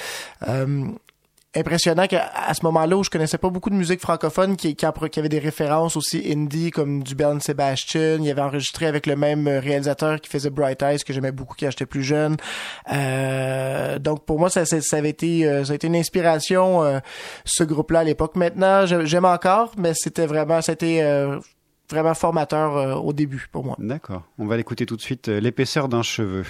[0.48, 0.86] euh,
[1.58, 5.18] impressionnant qu'à ce moment-là où je connaissais pas beaucoup de musique francophone qui, qui, qui
[5.18, 9.48] avait des références aussi indie comme du Bell Sebastian il avait enregistré avec le même
[9.48, 12.36] euh, réalisateur qui faisait Bright Eyes que j'aimais beaucoup quand j'étais plus jeune
[12.92, 16.84] Euh, donc pour moi ça, ça, ça avait été euh, ça a été une inspiration
[16.84, 16.98] euh,
[17.46, 21.38] ce groupe-là à l'époque maintenant j'aime encore mais c'était vraiment c'était euh,
[21.90, 24.24] vraiment formateur au début pour moi D'accord.
[24.38, 25.28] On va l'écouter tout de suite.
[25.28, 26.44] L'épaisseur d'un cheveu.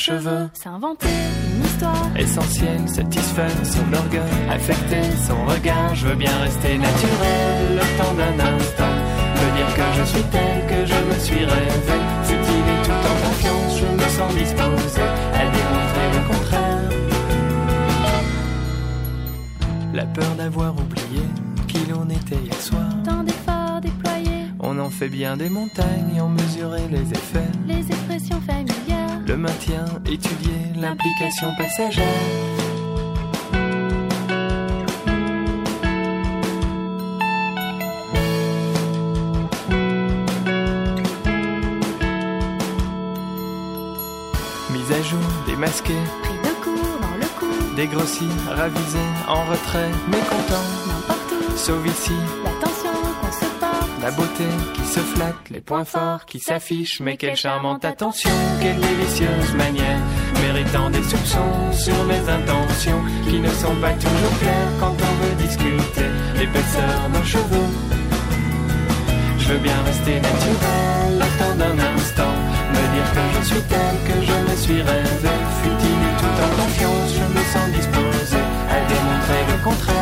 [0.00, 0.48] Cheveu.
[0.54, 2.10] S'inventer une histoire.
[2.16, 5.94] Essentiel, satisfaire son orgueil, affecter son regard.
[5.94, 8.94] Je veux bien rester naturel le temps d'un instant.
[9.36, 11.98] Me dire que je suis tel que je me suis rêvé.
[12.24, 15.02] Futile et tout en confiance, je me sens disposé
[15.34, 16.90] à démontrer le contraire.
[19.92, 21.24] La peur d'avoir oublié
[21.68, 22.88] qui l'on était hier soir.
[23.04, 24.46] Tant d'efforts déployés.
[24.60, 27.50] On en fait bien des montagnes, en mesurer les effets.
[27.66, 27.80] Les.
[29.30, 32.04] Le maintien, étudier l'implication passagère.
[44.72, 47.74] Mise à jour, démasqué, Pris de court dans le coup.
[47.76, 50.66] dégrossi, ravisé, en retrait, mécontent.
[50.88, 51.56] N'importe où.
[51.56, 52.79] Sauve ici, L'attention.
[54.02, 54.44] La beauté
[54.74, 58.30] qui se flatte, les points forts qui s'affichent, mais quelle charmante attention,
[58.60, 60.00] quelle délicieuse manière,
[60.42, 65.34] méritant des soupçons sur mes intentions, qui ne sont pas toujours claires quand on veut
[65.46, 67.70] discuter l'épaisseur nos cheveux.
[69.38, 72.34] Je veux bien rester naturel, le temps d'un instant,
[72.72, 77.10] me dire que je suis tel que je me suis rêvé, futile tout en confiance,
[77.14, 78.38] je me sens disposé
[78.70, 79.99] à démontrer le contraire.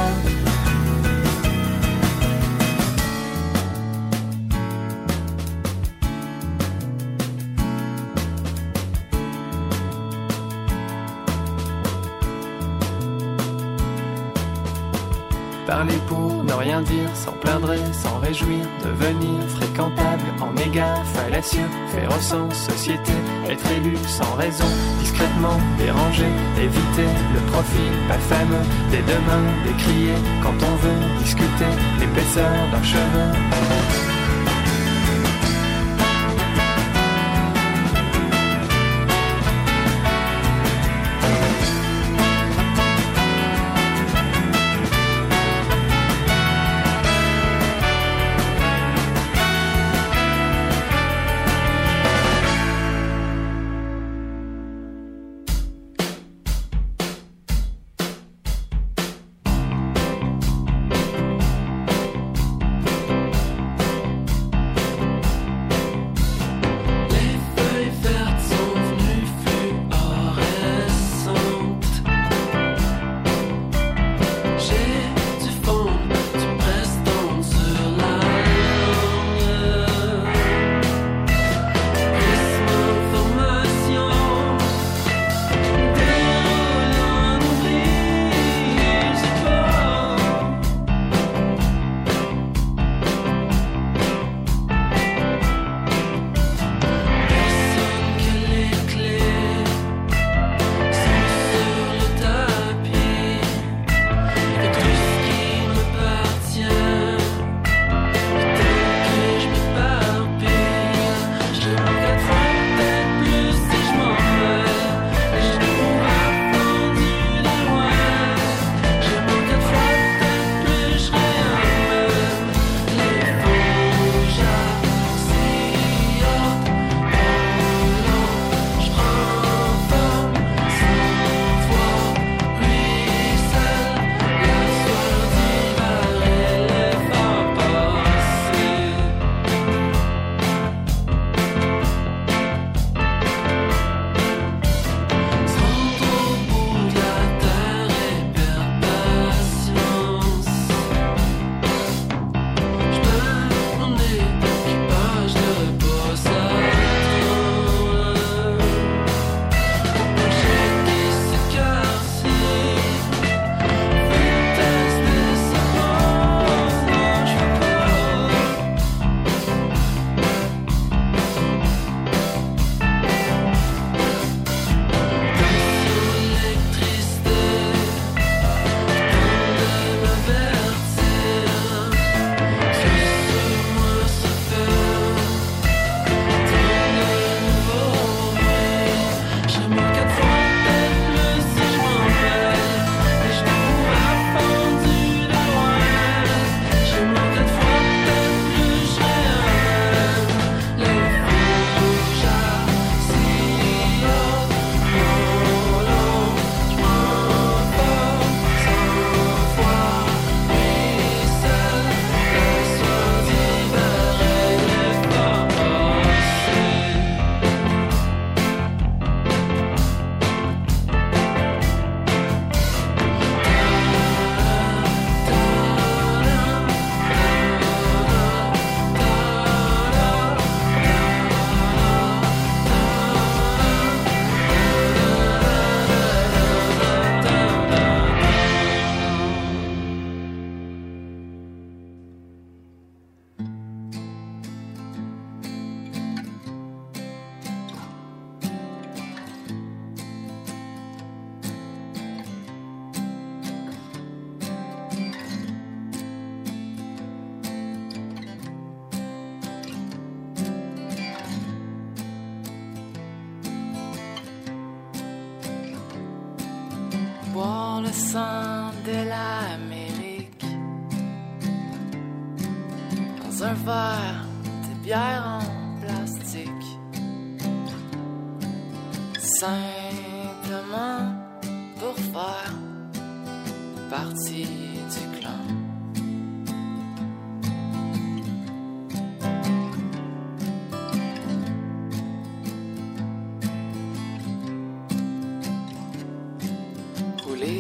[16.79, 22.55] Rien dire, sans plaindre et sans réjouir, devenir fréquentable en égard fallacieux, faire au sens
[22.55, 23.13] société,
[23.49, 24.67] être élu sans raison,
[25.01, 26.27] discrètement dérangé,
[26.61, 32.83] éviter le profil pas fameux, des deux mains décrier quand on veut discuter l'épaisseur d'un
[32.83, 34.08] cheveu.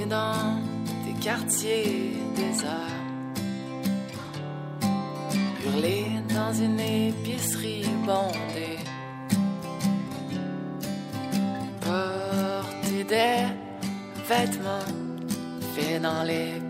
[0.08, 0.60] Dans
[1.04, 2.96] des quartiers déserts.
[5.64, 8.78] Hurler dans une épicerie bondée.
[11.80, 13.44] Porter des
[14.28, 14.92] vêtements
[15.74, 16.67] faits dans les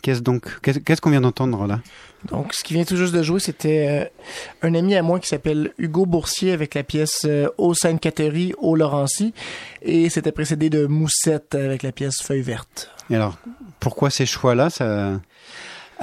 [0.00, 1.80] qu'est-ce donc qu'est-ce qu'on vient d'entendre là?
[2.26, 5.26] Donc, ce qui vient tout juste de jouer, c'était euh, un ami à moi qui
[5.28, 9.32] s'appelle Hugo Boursier avec la pièce euh, Au Sainte-Catherine, au Laurency.
[9.80, 12.90] Et c'était précédé de Moussette avec la pièce Feuille verte.
[13.08, 13.38] Et alors,
[13.80, 14.68] pourquoi ces choix-là?
[14.68, 15.18] Ça...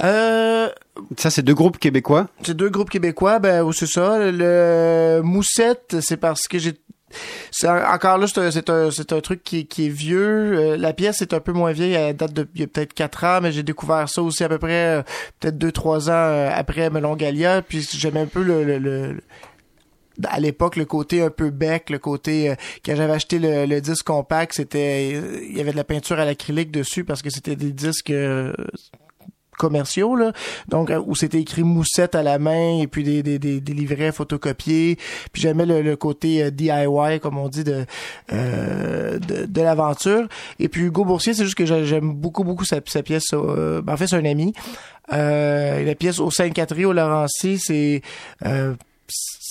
[0.02, 0.68] Euh,
[1.16, 2.26] Ça, c'est deux groupes québécois?
[2.42, 4.18] c'est deux groupes québécois, ben, ou c'est ça.
[4.18, 6.74] Le Moussette, c'est parce que j'ai
[7.64, 10.58] encore là, c'est un, c'est un, truc qui, qui est vieux.
[10.58, 12.94] Euh, la pièce est un peu moins vieille, elle date de il y a peut-être
[12.94, 15.02] quatre ans, mais j'ai découvert ça aussi à peu près euh,
[15.40, 17.62] peut-être deux trois ans euh, après Melon Galia.
[17.62, 19.20] Puis j'aimais un peu le, le,
[20.24, 22.54] à l'époque le côté un peu bec, le côté euh,
[22.84, 26.24] quand j'avais acheté le, le disque compact, c'était il y avait de la peinture à
[26.24, 28.12] l'acrylique dessus parce que c'était des disques
[29.58, 30.32] commerciaux là.
[30.68, 33.72] Donc euh, où c'était écrit moussette à la main et puis des, des, des, des
[33.74, 34.96] livrets photocopiés.
[35.32, 37.84] Puis j'aimais le, le côté euh, DIY comme on dit de
[38.32, 40.28] euh, de, de l'aventure.
[40.58, 43.82] Et puis Hugo Boursier c'est juste que j'a- j'aime beaucoup beaucoup sa, sa pièce euh,
[43.82, 44.52] ben, en fait c'est un ami.
[45.12, 48.02] Euh, la pièce au Sainte-Catherine au Laurency c'est
[48.46, 48.74] euh,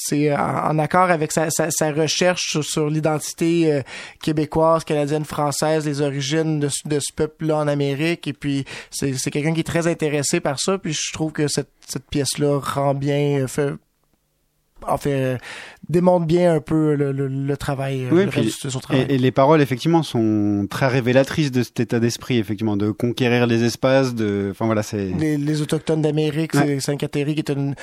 [0.08, 3.82] c'est en, en accord avec sa, sa, sa recherche sur, sur l'identité euh,
[4.24, 8.28] québécoise, canadienne, française, les origines de, ce- de ce peuple-là en Amérique.
[8.28, 10.78] Et puis, c'est c'est quelqu'un qui est très intéressé par ça.
[10.78, 13.72] Puis, je trouve que cette, cette pièce-là rend bien, euh, fait,
[14.86, 15.38] en fait,
[15.90, 18.80] démontre bien un peu le, le, le travail, euh, Oui, le puis- reste de son
[18.80, 19.06] travail.
[19.10, 23.48] et, et les paroles, effectivement, sont très révélatrices de cet état d'esprit, effectivement, de conquérir
[23.48, 25.06] les espaces, de, enfin voilà, c'est.
[25.10, 26.62] les, les autochtones d'Amérique, Ouais.
[26.66, 27.76] c'est Sainte-Catherine qui est une,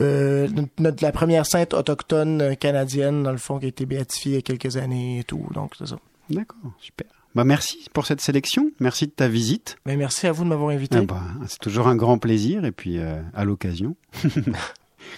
[0.00, 0.48] euh,
[0.78, 4.34] notre, la première sainte autochtone euh, canadienne, dans le fond, qui a été béatifiée il
[4.36, 5.46] y a quelques années et tout.
[5.54, 5.96] Donc, c'est ça.
[6.30, 7.06] D'accord, super.
[7.32, 9.76] Bah merci pour cette sélection, merci de ta visite.
[9.86, 10.98] Mais merci à vous de m'avoir invité.
[10.98, 13.94] Ah bah, c'est toujours un grand plaisir et puis euh, à l'occasion,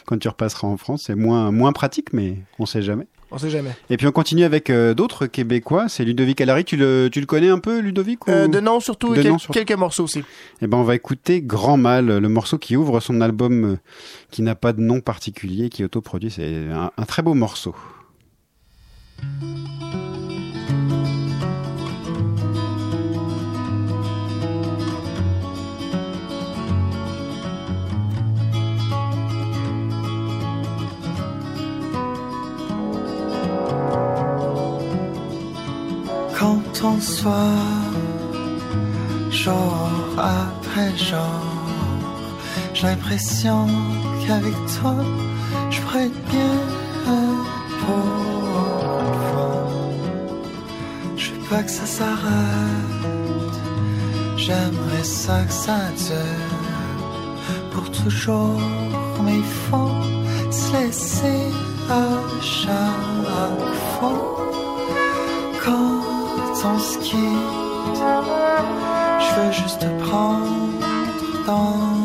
[0.07, 3.07] quand tu repasseras en France, c'est moins moins pratique, mais on sait jamais.
[3.35, 3.71] On sait jamais.
[3.89, 5.89] Et puis on continue avec euh, d'autres Québécois.
[5.89, 6.65] C'est Ludovic Allary.
[6.67, 8.31] Tu le tu le connais un peu, Ludovic ou...
[8.31, 9.55] Euh, de nom surtout, De quel- nom surtout.
[9.59, 10.23] quelques morceaux aussi.
[10.61, 13.77] Eh ben, on va écouter Grand Mal, le morceau qui ouvre son album euh,
[14.31, 16.31] qui n'a pas de nom particulier, qui est autoproduit.
[16.31, 17.75] C'est un, un très beau morceau.
[36.43, 37.55] Quand on soit
[39.31, 39.79] jour
[40.19, 41.45] après jour,
[42.75, 43.69] j'ai l'impression
[44.27, 44.97] qu'avec toi,
[45.71, 46.59] je être bien
[47.81, 49.05] pour.
[51.17, 53.59] Je veux pas que ça s'arrête,
[54.37, 55.79] j'aimerais ça que ça
[56.09, 58.61] dure pour toujours,
[59.23, 59.95] mais il faut
[60.51, 61.45] se laisser
[61.89, 62.09] à
[62.41, 64.23] chaque fois
[65.65, 66.12] quand
[66.79, 67.19] se quitte.
[69.21, 70.47] Je veux juste te prendre
[71.47, 72.02] dans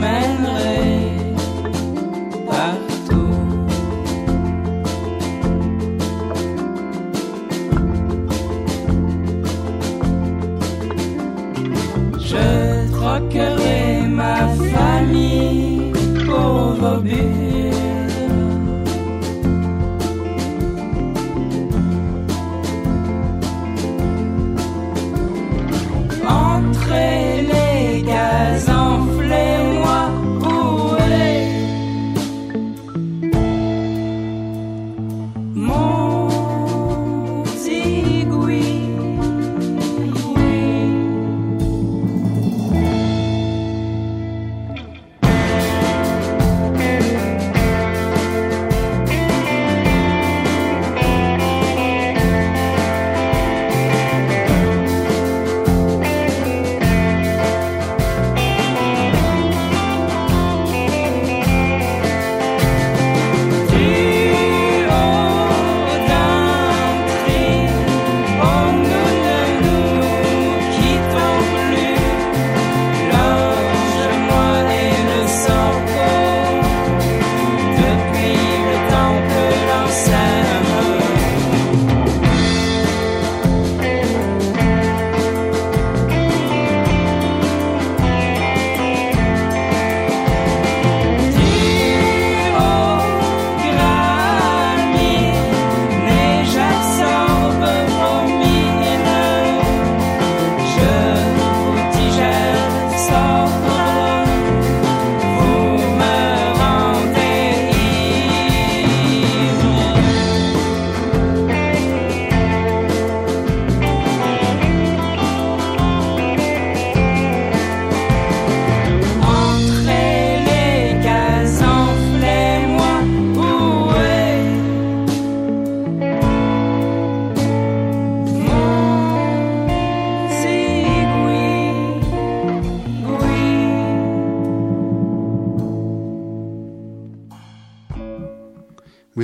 [0.00, 0.69] vous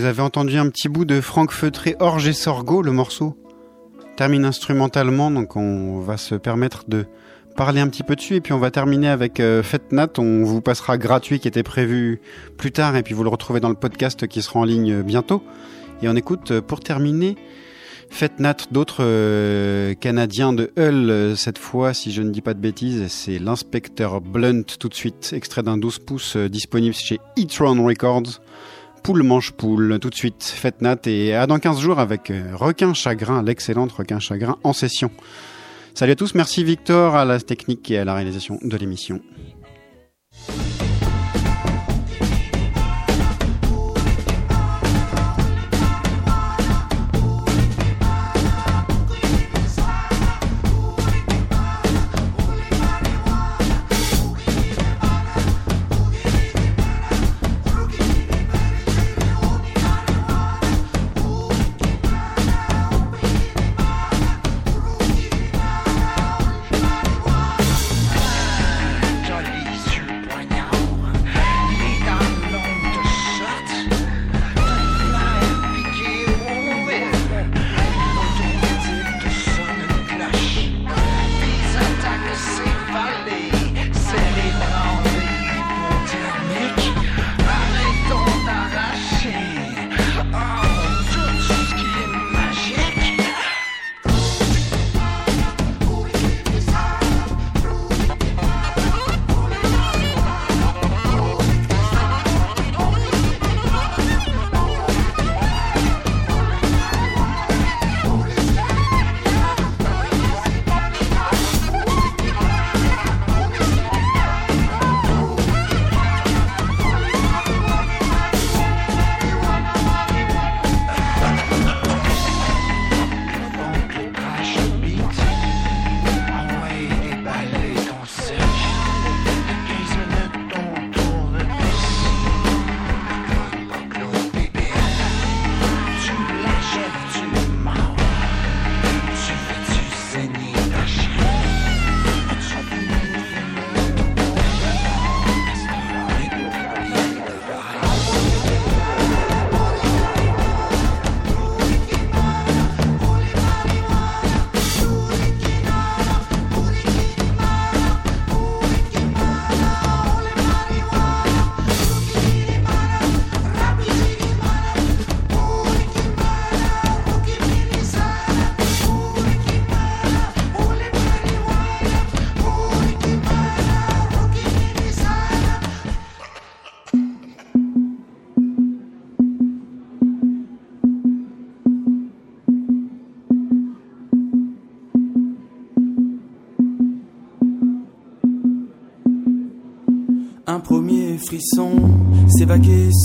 [0.06, 3.36] avez entendu un petit bout de Franck Feutré, Orge et Sorgho, le morceau
[4.16, 7.04] termine instrumentalement, donc on va se permettre de
[7.54, 10.42] parler un petit peu dessus et puis on va terminer avec euh, Fête Nat, on
[10.44, 12.20] vous passera gratuit qui était prévu
[12.56, 15.42] plus tard et puis vous le retrouvez dans le podcast qui sera en ligne bientôt.
[16.02, 17.36] Et on écoute euh, pour terminer
[18.10, 22.54] Fête Nat d'autres euh, Canadiens de Hull euh, cette fois, si je ne dis pas
[22.54, 27.84] de bêtises, c'est l'inspecteur Blunt tout de suite, extrait d'un 12 pouces disponible chez E-Tron
[27.84, 28.40] Records.
[29.06, 32.50] Poule mange poule, tout de suite, Fête Nat et à dans 15 jours avec euh,
[32.54, 35.12] Requin Chagrin, l'excellente Requin Chagrin en session.
[35.94, 39.20] Salut à tous, merci Victor à la technique et à la réalisation de l'émission.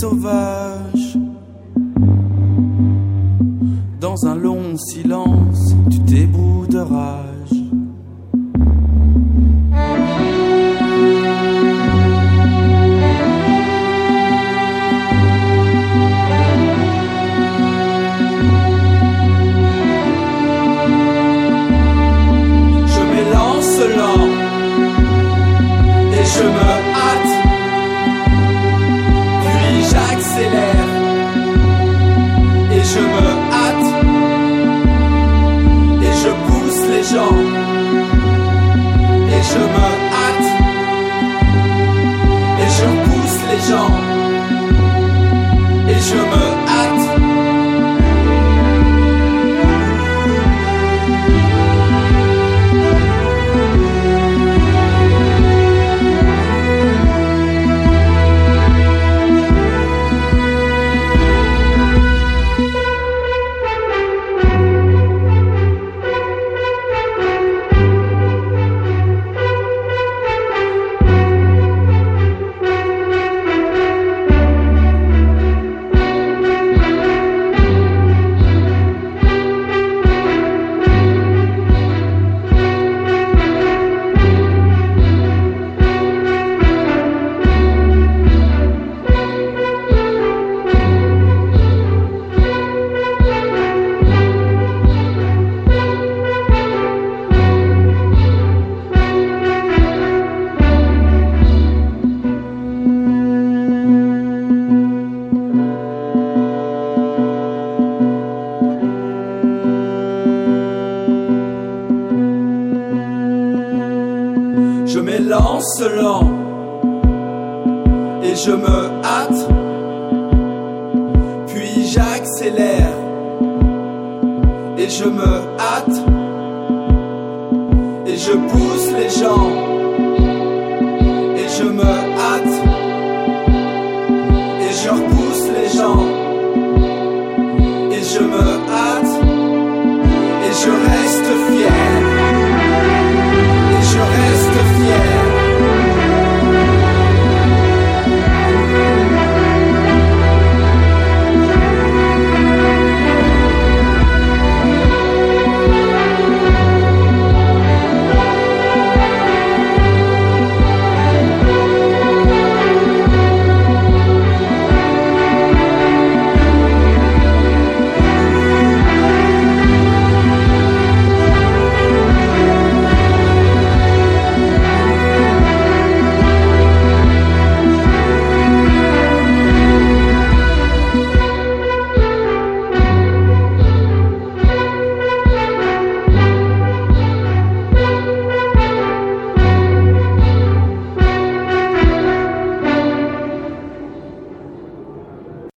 [0.02, 0.41] Sauvage.